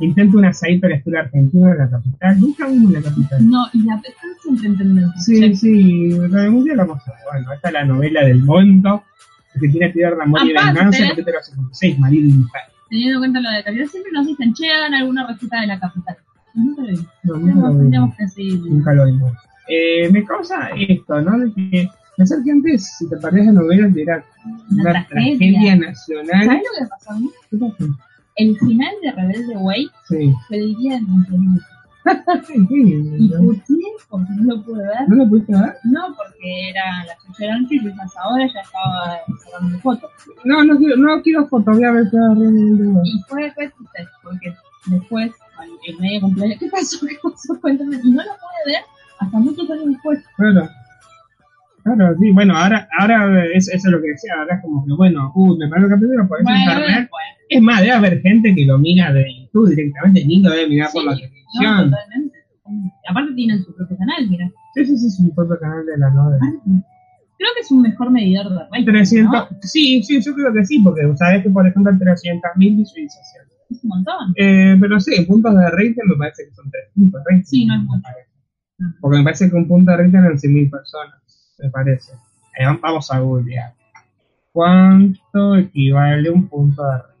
[0.00, 2.40] Intento una saída para estilo argentino en la capital.
[2.40, 3.48] Nunca vimos la capital.
[3.48, 5.22] No, y la están siempre en tendencia.
[5.22, 7.12] Sí, sí, de Mundial la cosa.
[7.30, 9.04] Bueno, esta es la novela del monto,
[9.60, 12.62] que tiene que tirar de amor y Aparte- venganza, capítulo 56, marido y mujer.
[12.88, 15.80] Teniendo en cuenta lo de calidad, siempre nos dicen, che, hagan alguna receta de la
[15.80, 16.16] capital.
[16.54, 17.06] Nunca lo vi.
[17.24, 18.14] No, nunca lo vimos.
[18.70, 19.32] Nunca lo vimos.
[19.68, 21.38] Eh, me causa esto, ¿no?
[21.38, 24.24] De que pensar que antes, si te de novelas, era
[24.70, 25.36] Una una, tragedia.
[25.38, 26.44] tragedia nacional.
[26.44, 27.30] ¿Sabes lo que pasó a mí?
[27.50, 27.76] ¿Qué pasó?
[28.36, 31.06] El final de Rebelde Way Sí, fue el día sí.
[32.54, 33.76] Y ¿No, puteé
[34.08, 35.08] porque no lo pude ver.
[35.08, 35.74] ¿No lo pudiste ver?
[35.84, 40.10] No, porque era las 8 de la noche y quizás ahora ya estaba sacando fotos.
[40.44, 42.34] No, no quiero, no quiero fotos, voy a ver cada.
[42.34, 44.54] Y fue fue triste, porque
[44.86, 45.32] después,
[45.88, 47.06] el medio cumpleaños, ¿qué pasó?
[47.06, 47.60] ¿Qué pasó?
[47.60, 47.96] Cuéntame.
[48.02, 48.82] Y no lo pude ver
[49.18, 50.18] hasta muchos años después.
[50.36, 50.68] Claro.
[51.84, 54.92] Claro, sí, bueno, ahora, ahora es, eso es lo que decía, ahora es como que,
[54.94, 57.08] bueno, uh, me parece el capítulo por eso Bueno, internet.
[57.10, 57.34] bueno.
[57.50, 60.88] Es más, debe haber gente que lo mira de YouTube directamente, ni lo debe mirar
[60.92, 61.24] por Sí,
[61.60, 62.38] No, totalmente.
[63.08, 64.50] Aparte tienen su propio canal, mira.
[64.74, 66.40] Sí, sí, sí, es un propio canal de la novela.
[67.36, 69.58] Creo que es un mejor medidor de rating, 300, ¿no?
[69.62, 73.52] sí, sí, yo creo que sí, porque sabes que por ejemplo 300.000 visualizaciones.
[73.70, 74.34] Es un montón.
[74.36, 77.44] Eh, pero sí, puntos de rating me parece que son 3 puntos de rating.
[77.44, 78.08] Sí, no es mucho.
[79.00, 82.12] Porque me parece que un punto de rating eran 100.000 personas, me parece.
[82.58, 83.72] Eh, vamos a googlear.
[84.52, 87.14] ¿Cuánto equivale un punto de rating?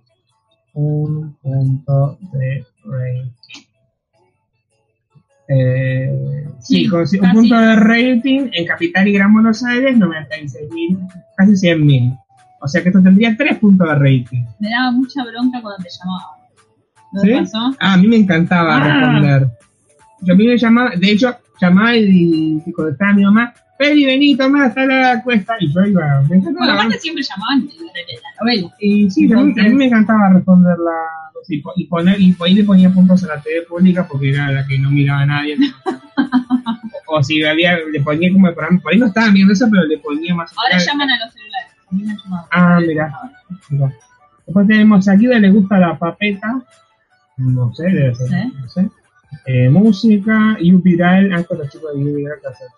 [0.74, 3.30] Un punto de rating.
[5.48, 6.10] Eh,
[6.60, 10.98] sí, con un punto de rating en Capital y Gran Buenos Aires, 96.000,
[11.36, 12.18] casi 100.000.
[12.60, 14.44] O sea que esto tendría 3 puntos de rating.
[14.58, 16.24] Me daba mucha bronca cuando te llamaba.
[17.12, 17.28] ¿No ¿Sí?
[17.28, 17.58] te pasó?
[17.78, 18.80] Ah, a mí me encantaba Ah.
[18.84, 19.48] responder.
[20.22, 24.04] Yo a mí me llamaba, de hecho, llamaba y, y contestaba a mi mamá, Feli,
[24.06, 25.54] vení, tomá, hasta la cuesta.
[25.60, 28.74] Y yo iba, me Bueno, aparte siempre llamaban la, de la novela.
[28.78, 30.92] Y sí, a mí, a mí me encantaba responder la.
[31.48, 34.50] Y, y poner, y por ahí le ponía puntos a la TV pública porque era
[34.50, 35.56] la que no miraba a nadie.
[37.06, 39.66] o, o si había, le ponía como el programa, por ahí no estaban viendo eso,
[39.70, 40.52] pero le ponía más.
[40.56, 41.72] Ahora llaman a los celulares.
[41.90, 42.16] A mí me.
[42.50, 43.12] Ah, mira.
[43.70, 43.92] Mira.
[44.46, 46.62] Después tenemos aquí le gusta la papeta.
[47.36, 48.28] No sé, debe ser.
[48.28, 48.52] Sí.
[48.60, 48.90] No sé.
[49.46, 52.68] Eh, música, You Viral, antes los chicos de Viral que hacen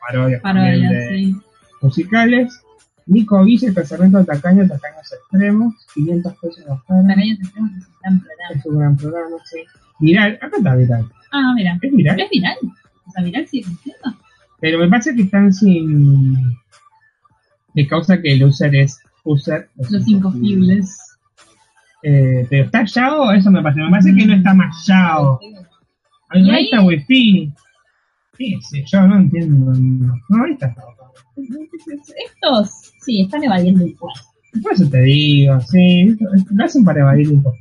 [0.00, 1.36] parodias también Parodia, de sí.
[1.80, 2.62] musicales.
[3.06, 7.06] Nico Villa, casamiento de tacaño, tacaños extremos, 500 pesos cara.
[7.06, 8.54] Tacaños extremos es un gran programa.
[8.54, 9.58] Es un gran programa, sí.
[10.00, 11.06] Viral, acá está viral.
[11.32, 11.78] Ah, mira.
[11.80, 12.20] Es viral.
[12.20, 12.56] ¿Es viral?
[13.06, 14.16] O sea, viral sigue existiendo.
[14.60, 16.56] Pero me parece que están sin.
[17.74, 19.68] de causa que el user es user.
[19.90, 20.98] Los incogibles.
[22.04, 23.80] Eh, pero está Yao, eso me parece.
[23.80, 25.40] Me parece que no está más Yao.
[26.34, 26.64] ¿Y No ahí?
[26.64, 27.52] está Wi-Fi.
[28.38, 29.02] ¿Qué sé yo?
[29.06, 29.72] No entiendo.
[30.28, 31.01] No, ahí está Yao.
[31.36, 34.28] Estos, sí, están evadiendo impuestos.
[34.62, 36.16] Por eso te digo, sí,
[36.50, 37.56] lo hacen para evadir un poco.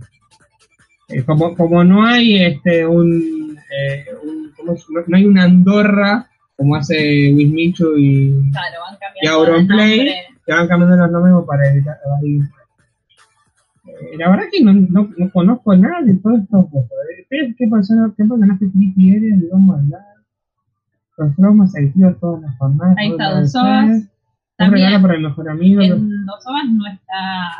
[1.07, 4.85] Eh, como, como no hay este un, eh, un- ¿cómo es?
[5.07, 10.05] no, hay una Andorra como hace Wismichu y, Claro, van y Auronplay,
[10.45, 12.43] que van cambiando los nombres para evitar evadir.
[13.87, 16.69] Eh, la verdad que no, no, no conozco nada de todo esto.
[17.29, 19.41] ¿Qué, qué persona, qué personaje eres?
[19.41, 20.01] ¿De cómo hablar?
[21.18, 22.95] Los traumas activos todas las jornadas.
[22.97, 23.53] Ahí está Ovas.
[23.53, 24.03] veces.
[24.03, 24.09] Un
[24.57, 25.82] También regalo para el mejor amigo.
[25.82, 27.51] en dos horas no está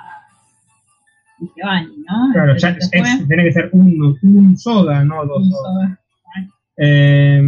[1.42, 2.34] Ikebani, ¿no?
[2.34, 2.90] Claro, ya es-
[3.28, 5.90] tiene que ser un, un soda, no dos un sodas.
[5.90, 5.98] Soba.
[6.78, 7.42] Eh,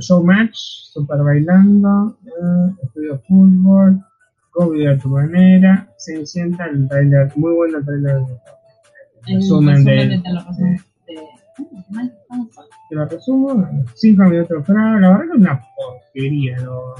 [0.00, 4.00] showmatch, Super Bailando, eh, Estudio Fútbol,
[4.54, 8.20] Go Vida a tu manera, se sienta el trailer, muy bueno el trailer.
[9.26, 10.80] El Resumen de- de
[12.88, 16.60] te lo resumo, 5 minutos para, la verdad que es una porquería.
[16.60, 16.94] Lo,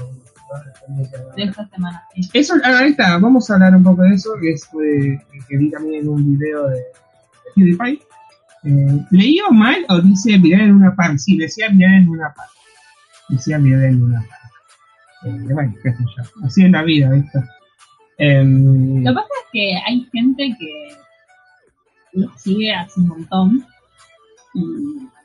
[1.35, 2.03] de esta semana.
[2.33, 5.57] Eso, ah, ahí está, vamos a hablar un poco de eso, que es eh, que
[5.57, 6.85] vi también en un video de, de
[7.55, 7.99] PewDiePie.
[8.65, 11.19] Eh, ¿Leí o mal o dice viral en una parte?
[11.19, 12.53] Sí, decía viral en una parte.
[13.29, 14.35] Decía viral en una parte.
[15.25, 16.45] Eh, bueno, qué sé yo.
[16.45, 17.39] Así es la vida, ¿viste?
[18.17, 20.97] Em, Lo que pasa es que hay gente que
[22.13, 23.65] lo sigue hace un montón
[24.53, 24.63] y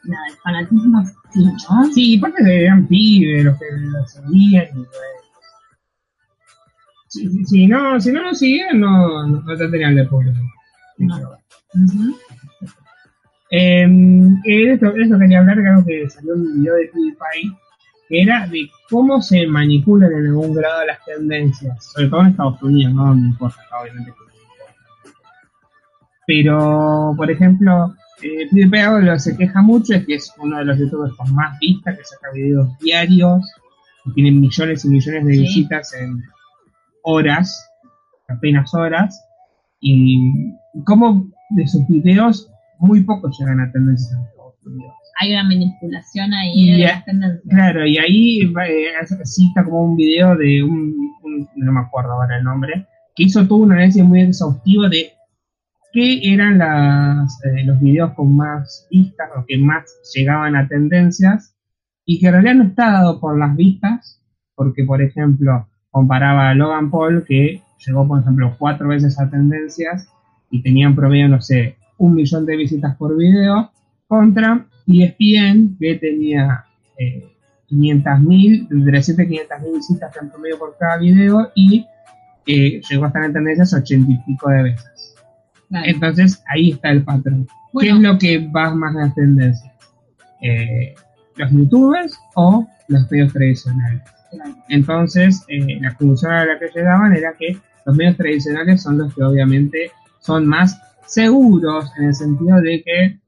[0.04, 1.84] nada, el fanatismo sí, ¿no?
[1.92, 4.86] sí, de eran pibes los que lo seguían y.
[7.08, 10.38] Si, si- si no, si no lo seguían, no, no, no tendrían de público.
[10.98, 11.16] No.
[11.74, 12.16] Ujú.
[13.50, 13.86] Eh,
[14.44, 17.56] esto, quería hablar, creo que salió un video de PewDiePie,
[18.08, 22.62] que era de cómo se manipulan en algún grado las tendencias, sobre todo en Estados
[22.62, 24.12] Unidos, no me importa, obviamente.
[26.26, 30.64] Pero, por ejemplo, eh, PewDiePie lo que se queja mucho es que es uno de
[30.64, 33.44] los youtubers con más vistas, que saca videos diarios,
[34.06, 35.40] y tiene millones y millones de Sí.
[35.40, 36.22] visitas en
[37.02, 37.70] horas,
[38.28, 39.24] apenas horas,
[39.80, 40.18] y
[40.84, 44.92] cómo de sus videos muy pocos llegan a tendencias en Estados Unidos.
[45.20, 47.42] Hay una manipulación ahí Y de ya- las tendencias.
[47.48, 48.92] Claro, y ahí eh,
[49.24, 50.94] cita como un video de un,
[51.24, 55.12] un- no me acuerdo ahora el nombre, que hizo todo un análisis muy exhaustivo de
[55.92, 59.84] qué eran las, eh, los videos con más vistas o que más
[60.14, 61.54] llegaban a tendencias
[62.04, 64.22] y que en realidad no está dado por las vistas,
[64.54, 70.08] porque por ejemplo comparaba a Logan Paul que llegó por ejemplo cuatro veces a tendencias
[70.50, 73.70] y tenía en promedio, no sé, un millón de visitas por video,
[74.06, 76.64] contra ESPN que tenía
[76.98, 77.36] eh,
[77.70, 81.86] 500.000, entre 7 y 500.000 visitas en promedio por cada video y
[82.46, 85.14] eh, llegó a estar en tendencias 80 y pico de veces.
[85.70, 87.46] Entonces ahí está el patrón.
[87.78, 89.72] ¿Qué es lo que va más en las tendencias?
[90.40, 90.94] Eh,
[91.36, 94.02] ¿Los youtubers o los medios tradicionales?
[94.30, 94.54] Claro.
[94.68, 97.56] Entonces, eh, la conclusión a la que llegaban era que
[97.86, 99.90] los medios tradicionales son los que obviamente
[100.20, 103.18] son más seguros en el sentido de que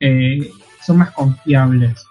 [0.00, 0.50] eh,
[0.82, 2.04] son más confiables.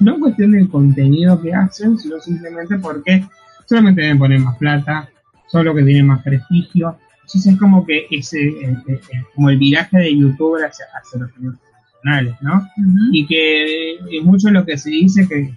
[0.00, 3.24] No en cuestión del contenido que hacen, sino simplemente porque
[3.66, 5.08] solamente deben poner más plata,
[5.46, 6.98] solo que tienen más prestigio.
[7.26, 11.20] Entonces es como que ese, eh, eh, eh, como el viraje de youtuber hacia, hacia
[11.20, 12.68] los medios tradicionales, ¿no?
[13.10, 15.52] Y que es mucho lo que se dice que,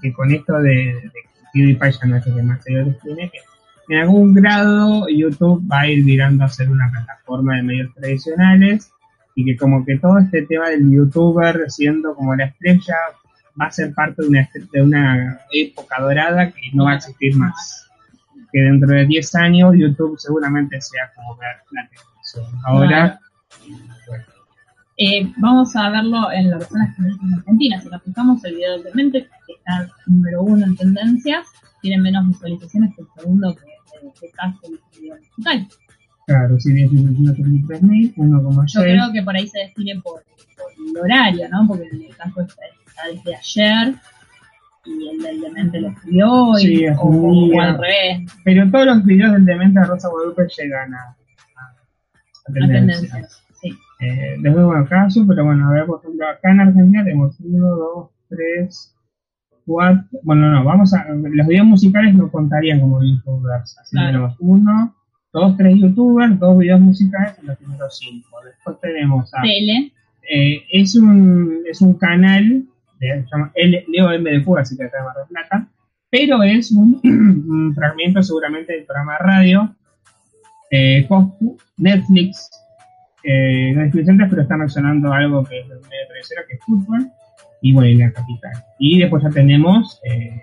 [0.00, 1.10] que con esto de,
[1.52, 3.38] PewDiePie ya no es el que más seguidores tiene, que
[3.92, 8.92] en algún grado YouTube va a ir virando a ser una plataforma de medios tradicionales
[9.34, 12.94] y que como que todo este tema del youtuber siendo como la estrella
[13.60, 17.34] va a ser parte de una, de una época dorada que no va a existir
[17.34, 17.87] más.
[18.52, 22.60] Que dentro de 10 años YouTube seguramente sea como ver la televisión.
[22.64, 23.20] Ahora,
[24.06, 24.24] bueno,
[25.00, 26.80] Eh, vamos a verlo en la versión
[27.22, 27.80] en Argentina.
[27.80, 31.46] Si nos fijamos, el video de Demente, que está número uno en tendencias,
[31.82, 35.68] tiene menos visualizaciones que el segundo, que es el que caso el video musical.
[36.26, 38.72] Claro, sí, 133.000, 1,6.
[38.74, 40.24] Yo creo que por ahí se define por,
[40.56, 41.66] por el horario, ¿no?
[41.68, 43.94] Porque en el caso está, está desde ayer
[44.88, 49.44] y el del demente lo escribió y, o, al revés, Pero todos los videos del
[49.44, 53.44] Demente de Rosa Guadalupe llegan a, a, a a tendencias.
[53.60, 53.70] Sí.
[54.00, 54.36] Eh,
[54.88, 58.94] caso, pero bueno, a ver, por ejemplo, acá en Argentina tenemos 1, 2, 3,
[59.68, 64.08] cuatro, bueno, no, vamos a, los videos musicales no contarían como youtubers, así Claro.
[64.08, 64.94] tenemos uno,
[65.32, 68.38] dos, tres youtubers, dos videos musicales y los primeros cinco.
[68.44, 69.92] Después tenemos a, Tele.
[70.30, 72.64] eh, es un, es un canal,
[72.98, 75.68] de, se llama L- Leo M de Cuba, así que acá de Mar del Plata,
[76.10, 79.74] pero es un, un fragmento seguramente del programa de radio,
[80.70, 82.50] eh, Coscu, Netflix,
[83.24, 83.92] eh, no es
[84.30, 87.10] pero está mencionando algo que es de medio tradicional, que es fútbol,
[87.60, 88.52] y bueno, y la capital.
[88.78, 90.42] Y después ya tenemos eh,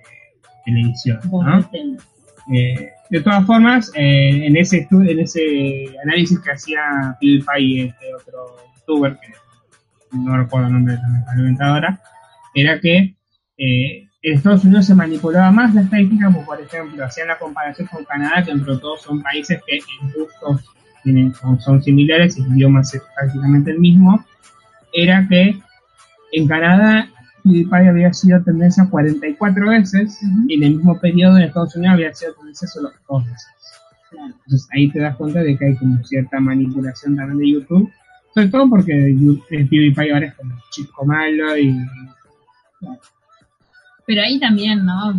[0.65, 1.19] televisión.
[2.53, 8.55] Eh, de todas formas, eh, en ese en ese análisis que hacía PewDiePie este otro
[8.75, 12.01] youtuber, que no recuerdo el nombre de la alimentadora,
[12.55, 13.15] era que
[13.57, 17.87] eh, en Estados Unidos se manipulaba más la estadística, como por ejemplo, hacían la comparación
[17.87, 20.65] con Canadá, que entre todos son países que en gustos
[21.03, 24.25] tienen, son, similares y el idioma es prácticamente el mismo,
[24.93, 25.55] era que
[26.31, 27.07] en Canadá
[27.43, 32.13] PewDiePie había sido tendencia 44 veces y en el mismo periodo en Estados Unidos había
[32.13, 33.47] sido tendencia solo dos veces.
[34.11, 37.91] Entonces ahí te das cuenta de que hay como cierta manipulación también de YouTube,
[38.33, 41.77] sobre todo porque eh, PewDiePie ahora es como chico malo y
[44.05, 45.13] Pero ahí también, ¿no?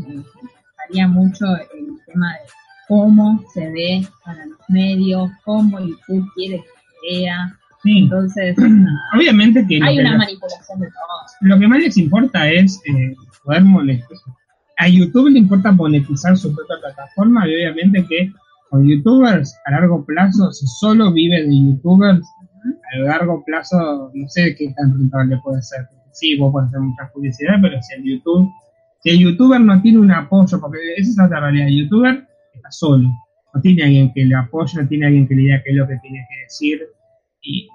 [0.78, 2.50] Varía mucho el tema de
[2.88, 7.58] cómo se ve para los medios, cómo YouTube quiere que se vea.
[7.82, 8.56] sí, Entonces,
[9.14, 11.48] obviamente que hay una manipulación de todo.
[11.48, 13.14] lo que más les importa es eh,
[13.44, 14.34] poder monetizar.
[14.78, 18.32] A YouTube le importa monetizar su propia plataforma y obviamente que
[18.70, 22.26] con youtubers a largo plazo, si solo vive de youtubers,
[22.92, 25.88] a largo plazo no sé qué tan rentable puede ser.
[26.16, 28.50] Sí, vos podés hacer mucha publicidad, pero si el YouTube,
[29.00, 32.70] si el youtuber no tiene un apoyo, porque esa es otra realidad, el youtuber está
[32.70, 33.10] solo,
[33.52, 35.86] no tiene alguien que le apoye, no tiene alguien que le diga qué es lo
[35.86, 36.80] que tiene que decir,
[37.42, 37.68] y,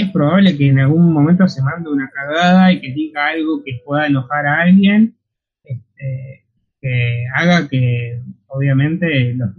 [0.00, 3.80] es probable que en algún momento se mande una cagada y que diga algo que
[3.84, 5.14] pueda enojar a alguien,
[5.62, 6.44] este,
[6.80, 9.50] que haga que obviamente los,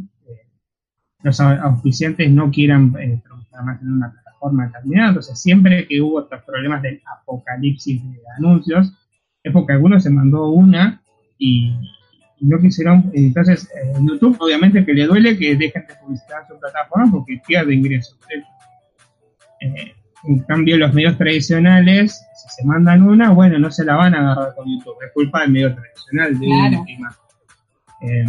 [1.39, 3.21] eh, auspiciantes no quieran eh,
[3.63, 4.13] más en una
[4.49, 5.09] plataforma determinada.
[5.09, 8.93] Entonces, siempre que hubo estos problemas del apocalipsis de anuncios,
[9.43, 11.01] es porque algunos se mandó una
[11.37, 11.73] y,
[12.39, 13.11] y no quisieron.
[13.13, 17.73] Entonces, eh, YouTube, obviamente, que le duele que dejen de publicitar su plataforma porque pierde
[17.75, 18.17] ingresos.
[19.61, 19.93] Eh,
[20.27, 24.31] en cambio, los medios tradicionales, si se mandan una, bueno, no se la van a
[24.31, 24.95] agarrar con YouTube.
[25.05, 26.79] Es culpa del medio tradicional, de Claro.
[26.79, 27.15] última.
[28.01, 28.25] Eh,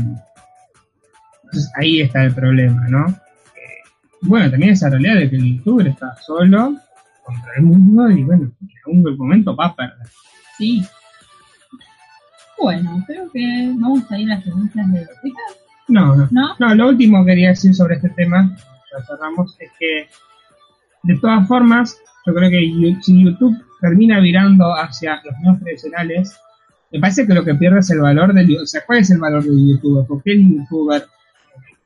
[1.45, 3.07] entonces, ahí está el problema, ¿no?
[4.23, 6.77] Bueno, también esa realidad de que el youtuber está solo
[7.25, 10.07] contra el mundo y, bueno, en algún momento va a perder.
[10.57, 10.85] Sí.
[12.59, 15.07] Bueno, creo que vamos a ir a las noticias de
[15.89, 16.29] No, no.
[16.31, 16.55] ¿no?
[16.59, 20.09] No, lo último que quería decir sobre este tema, ya cerramos, es que
[21.03, 21.97] de todas formas,
[22.27, 26.41] yo creo que si YouTube termina virando hacia los medios tradicionales,
[26.93, 29.19] me parece que lo que pierde es el valor del O sea, ¿cuál es el
[29.19, 30.07] valor del youtuber?
[30.07, 31.07] ¿Por qué el youtuber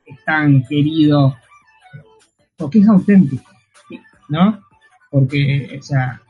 [0.05, 1.35] es tan querido?
[2.61, 3.51] Porque es auténtico,
[4.29, 4.59] ¿no?
[5.09, 6.21] Porque, o sea,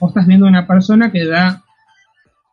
[0.00, 1.62] vos estás viendo una persona que da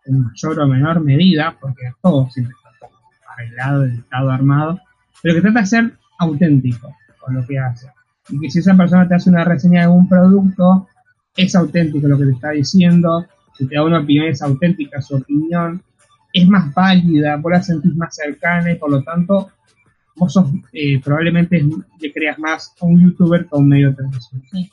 [0.06, 2.88] en mayor o menor medida, porque todo siempre está
[3.34, 4.80] arreglado, editado, armado,
[5.22, 7.88] pero que trata de ser auténtico con lo que hace.
[8.30, 10.88] Y que si esa persona te hace una reseña de algún producto,
[11.36, 13.26] es auténtico lo que te está diciendo,
[13.58, 15.82] si te da una opinión es auténtica su opinión,
[16.32, 19.50] es más válida, vos la sentís más cercana y por lo tanto
[20.18, 21.64] vos sos, eh, probablemente
[22.00, 24.48] le creas más a un youtuber que a un medio tradicional.
[24.52, 24.70] Sí.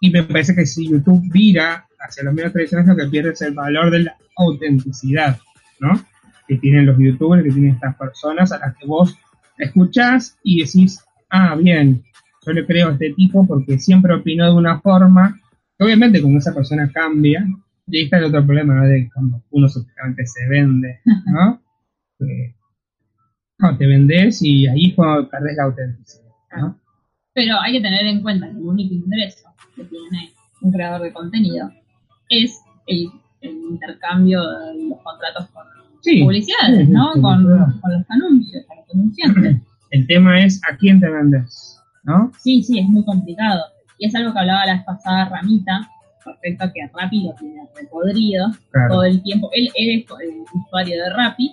[0.00, 3.42] Y me parece que si YouTube vira hacia los medios tradicionales, lo que pierde es
[3.42, 5.38] el valor de la autenticidad,
[5.80, 6.00] ¿no?
[6.46, 9.16] Que tienen los youtubers, que tienen estas personas a las que vos
[9.58, 12.02] escuchás y decís, ah, bien,
[12.46, 15.40] yo le creo a este tipo porque siempre opinó de una forma,
[15.78, 17.46] obviamente como esa persona cambia,
[17.86, 18.84] y ahí está el otro problema, ¿no?
[18.84, 21.62] De cuando uno supuestamente se vende, ¿no?
[22.18, 22.54] Que,
[23.72, 26.24] no, te vendés y ahí perdés la autenticidad,
[26.56, 26.78] ¿no?
[27.32, 30.30] Pero hay que tener en cuenta que el único ingreso que tiene
[30.62, 31.70] un creador de contenido
[32.28, 33.08] es el,
[33.40, 35.64] el intercambio de los contratos con
[36.00, 37.14] Sí, publicidades, sí, ¿no?
[37.14, 39.56] sí, Con, los anuncios, con los anunciantes.
[39.90, 42.30] El tema es a quién te vendes, ¿no?
[42.40, 43.62] Sí, sí, es muy complicado.
[43.98, 45.88] Y es algo que hablaba la pasada Ramita,
[46.26, 48.94] respecto a que Rappi lo tiene repodrido Claro.
[48.94, 49.48] todo el tiempo.
[49.52, 51.52] Él, él es el usuario de Rappi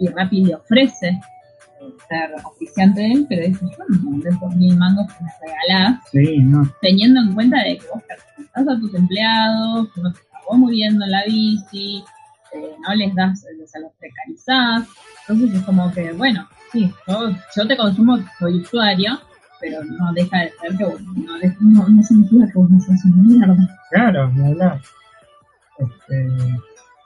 [0.00, 4.30] y Rappi le ofrece eh, ser oficiante de él, pero dice, yo no me mandé
[4.40, 6.68] por mil mangos que me regalás, Sí, no.
[6.82, 11.10] teniendo en cuenta de que vos representás a tus empleados, uno se acabó moviendo en
[11.12, 12.02] la bici,
[12.52, 14.88] eh, no les das, les los precarizás,
[15.28, 19.20] entonces es como que, bueno, sí, yo, yo te consumo, soy usuario,
[19.60, 23.04] pero no deja de ser que vos- no, no, no significa que vos no sos
[23.04, 23.78] una mierda.
[23.90, 24.80] Claro, ni hablar.
[25.78, 26.28] Este,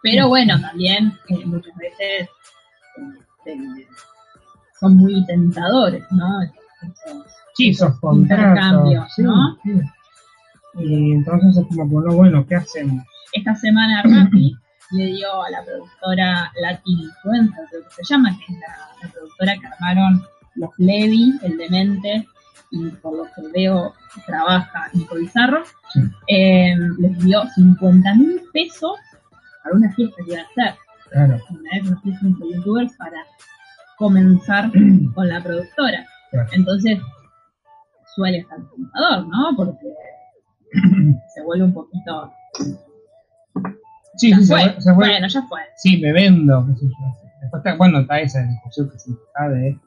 [0.03, 2.29] Pero bueno, también eh, muchas veces eh, eh,
[4.81, 6.43] son muy tentadores, ¿no?
[6.43, 7.27] Estos-
[7.57, 9.57] Sí, esos Intercambios, sí, ¿no?
[9.63, 9.81] sí.
[10.77, 13.05] Y entonces es como, bueno, bueno, ¿qué hacemos?
[13.33, 14.57] esta semana Rappi
[14.93, 19.09] le dio a la productora Latin Influencer, creo que se llama, que es la, la
[19.13, 20.23] productora que armaron
[20.57, 22.29] los Levi, el Demente,
[22.71, 23.93] y por lo que veo
[24.27, 25.63] trabaja Nico Bizarro,
[25.93, 26.01] Sí.
[26.29, 28.97] eh, les dio 50 mil pesos
[29.63, 30.79] para una fiesta que iba a hacer.
[31.15, 33.25] Claro, Una vez fiesta de youtubers para
[33.99, 34.69] comenzar
[35.15, 36.05] con la productora.
[36.33, 36.49] Claro.
[36.53, 36.99] Entonces,
[38.17, 39.55] suele estar tentador, ¿no?
[39.57, 39.95] Porque
[41.35, 42.33] se vuelve un poquito
[44.17, 44.81] sí, ya sí, se fue.
[44.81, 44.93] se.
[44.93, 45.61] Bueno, ya fue.
[45.77, 47.31] Sí, me vendo, qué sé yo.
[47.43, 49.79] Después está, bueno, está esa discusión que siempre está de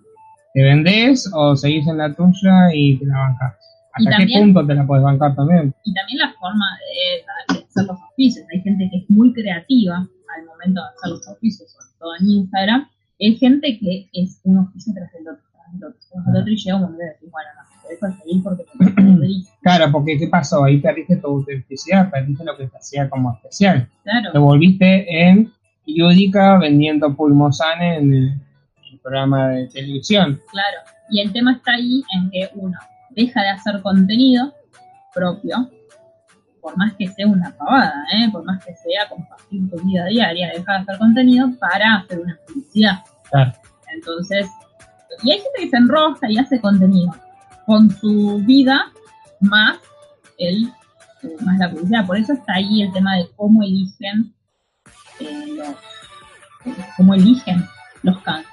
[0.53, 3.53] ¿te vendés o seguís en la tuya y te la bancás?
[3.91, 5.73] ¿Hasta qué punto te la puedes bancar también?
[5.83, 8.45] Y también la forma de, de hacer los oficios.
[8.53, 10.07] Hay gente que es muy creativa
[10.38, 12.89] al momento de hacer los oficios, sobre todo en Instagram.
[13.19, 16.51] Hay gente que es un oficio tras el otro, tras el otro, tras el otro,
[16.53, 19.47] y llega un momento de decir, bueno, no, te dejo seguir porque te.
[19.61, 20.64] Claro, porque ¿qué pasó?
[20.64, 23.89] Ahí perdiste tu autenticidad, perdiste lo que te hacía como especial.
[24.03, 25.51] Te Claro, volviste en
[25.85, 28.41] Yudica vendiendo pulmosane en el,
[28.91, 30.39] el programa de televisión.
[30.49, 30.77] claro.
[31.09, 32.77] Y el tema está ahí en que uno
[33.11, 34.53] deja de hacer contenido
[35.14, 35.69] propio,
[36.68, 38.30] por más que sea una pavada, ¿eh?
[38.30, 42.38] por más que sea compartir tu vida diaria, deja de hacer contenido para hacer una
[42.45, 42.99] publicidad.
[43.31, 43.53] Claro.
[43.95, 44.49] Entonces,
[45.23, 47.15] y hay gente que se enrosca y hace contenido
[47.65, 48.91] con su vida
[49.39, 49.77] más
[50.38, 50.65] el
[51.23, 52.06] eh, más la publicidad.
[52.06, 54.34] Por eso está ahí el tema de cómo eligen
[55.22, 55.69] eh, los
[56.65, 57.65] eh, cómo eligen
[58.03, 58.18] los.
[58.27, 58.44] Ah.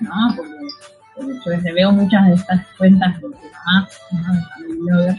[0.00, 0.36] ¿no?
[0.36, 4.00] Porque yo desde veo muchas de estas cuentas de mamás,
[4.86, 5.00] ¿no?
[5.00, 5.18] de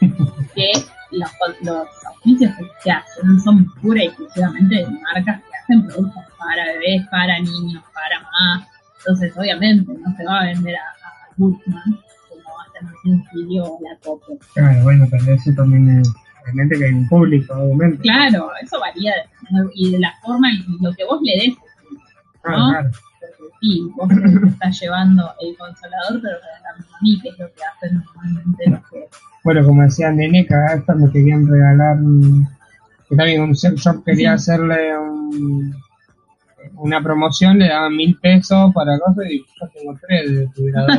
[0.54, 0.72] que
[1.10, 1.30] los,
[1.62, 6.64] los auspicios que se hacen son pura y exclusivamente de marcas que hacen productos para
[6.64, 8.68] bebés, para niños, para mamás.
[8.98, 13.80] Entonces, obviamente, no se va a vender a, a Goodman como hacen un sencillo o
[13.82, 14.38] la Copo.
[14.54, 16.08] Claro, bueno, pero eso también es,
[16.42, 18.02] obviamente que hay un público, obviamente.
[18.02, 19.12] Claro, eso varía
[19.74, 21.54] y de la forma y lo que vos le des.
[22.44, 22.70] ¿no?
[22.70, 22.90] claro.
[23.20, 27.62] Porque sí, vos te estás llevando el consolador, pero a mí, que es lo que
[27.64, 29.08] hacen normalmente los que
[29.44, 32.48] Bueno, como decía Neneca, esta me querían regalar, un-
[33.08, 35.74] que también un sex shop quería hacerle un-
[36.76, 40.42] una promoción, le daban mil pesos para cosas y yo tengo tres de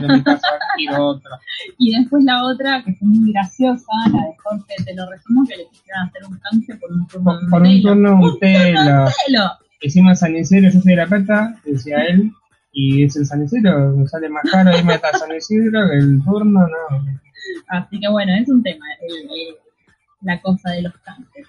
[0.05, 0.47] en mi casa
[0.77, 1.31] y otro.
[1.79, 5.57] Y después la otra, que fue muy graciosa, la de Jorge, te lo resumo, que
[5.57, 8.79] le quisieron hacer un canje por un turno Por, por un turno, un ¡Un telo.
[9.05, 9.51] de pelo!
[9.81, 12.31] Hicimos San Isidro, yo soy de la peta, decía él,
[12.71, 16.23] y es el San Isidro, me sale más caro irme hasta San Isidro que el
[16.23, 17.24] turno, no.
[17.69, 19.55] Así que bueno, es un tema, el- el-
[20.21, 21.47] la cosa de los canjes.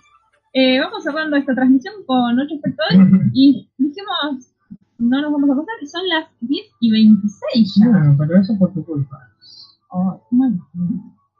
[0.52, 2.98] Eh, vamos cerrando esta transmisión con ocho espectadores
[3.32, 4.52] y dijimos,
[4.98, 7.86] no nos vamos a pasar, son las 10 y 26 ya.
[7.86, 9.18] No, pero eso por tu culpa.
[9.90, 10.66] Oh, bueno,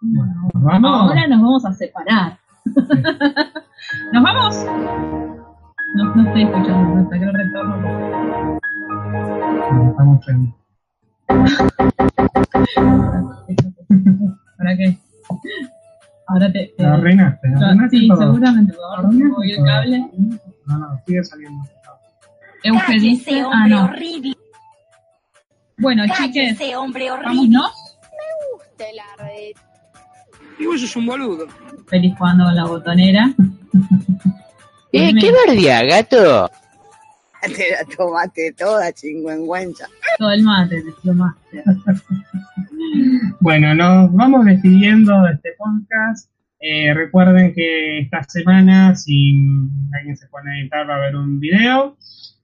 [0.01, 1.09] Bueno, vamos.
[1.11, 2.39] Ahora nos vamos a separar.
[4.13, 4.65] ¿Nos vamos?
[5.95, 8.59] No, no estoy escuchando, no saqué el retorno.
[9.91, 10.27] Estamos.
[14.57, 14.97] ¿Para qué?
[16.29, 16.73] Ahora te...
[16.77, 17.49] te- ¿La arruinaste?
[17.49, 18.19] No, ¿Arruinaste sí, todo?
[18.19, 18.75] seguramente.
[19.03, 20.05] Moví el cable.
[20.67, 21.63] No, no, sigue saliendo.
[22.65, 23.43] Euge dice...
[23.53, 23.85] Ah, no.
[23.85, 24.33] horrible.
[25.79, 27.29] Bueno, chiques, hombre horrible.
[27.37, 27.73] vámonos.
[30.59, 31.47] Y vos sos un boludo.
[31.87, 33.31] Feliz jugando con la botonera.
[34.93, 36.51] Eh, ¿Qué bardea, gato?
[37.49, 39.87] Te la tomaste toda, chingüengüencha.
[40.19, 41.63] Todo el mate, desplomaste.
[43.41, 46.31] Bueno, nos vamos despidiendo de este podcast.
[46.61, 49.35] Eh, recuerden que esta semana, si
[49.93, 51.97] alguien se pone a editar, va a haber un video.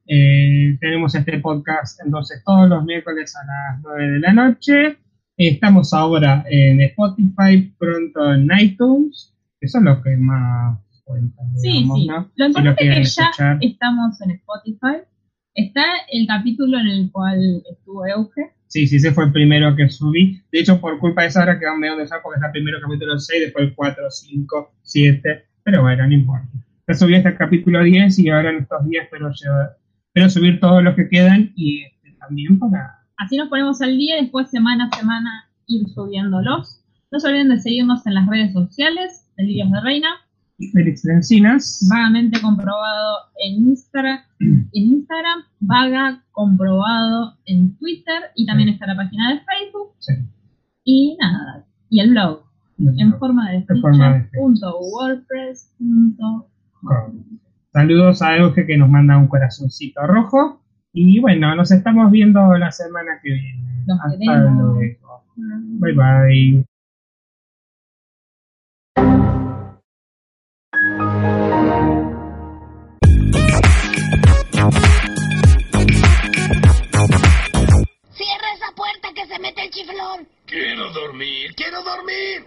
[0.06, 4.98] Eh, tenemos este podcast entonces todos los miércoles a las 9 de la noche.
[5.36, 10.78] Estamos ahora en Spotify, pronto en iTunes, que son los que más
[11.56, 12.06] Sí, digamos, sí.
[12.06, 12.16] ¿no?
[12.16, 15.02] Lo Si lo importante es que ya estamos en Spotify.
[15.54, 18.52] Está el capítulo en el cual estuvo Euge.
[18.68, 20.40] Sí, sí, ese fue el primero que subí.
[20.50, 22.82] De hecho, por culpa de esa hora quedan medio de esa porque está primero el
[22.82, 25.44] capítulo 6, después el 4, 5, 7.
[25.62, 26.48] Pero bueno, no importa.
[26.88, 29.76] Ya subí hasta el capítulo 10 y ahora en estos días espero, llevar-
[30.06, 32.98] espero subir todos los que quedan y este, también para...
[33.18, 36.82] Así nos ponemos al día y después semana a semana ir subiéndolos.
[37.10, 40.08] No se olviden de seguirnos en las redes sociales, Delirios de Reina,
[40.72, 41.86] Félix de Encinas.
[41.90, 49.32] vagamente comprobado en Instagram, en Instagram, vaga comprobado en Twitter y también está la página
[49.34, 50.12] de Facebook Sí.
[50.84, 52.42] y nada, y el blog
[52.78, 56.42] en forma de En forma de ficha.wordpress.com.
[57.72, 60.60] Saludos a Euge que nos manda un corazoncito rojo.
[60.92, 63.84] Y bueno, nos estamos viendo la semana que viene.
[63.86, 64.78] Nos Hasta luego.
[65.80, 66.64] Bye bye.
[79.22, 80.28] Que se mete el chiflón.
[80.46, 82.46] Quiero dormir, quiero dormir.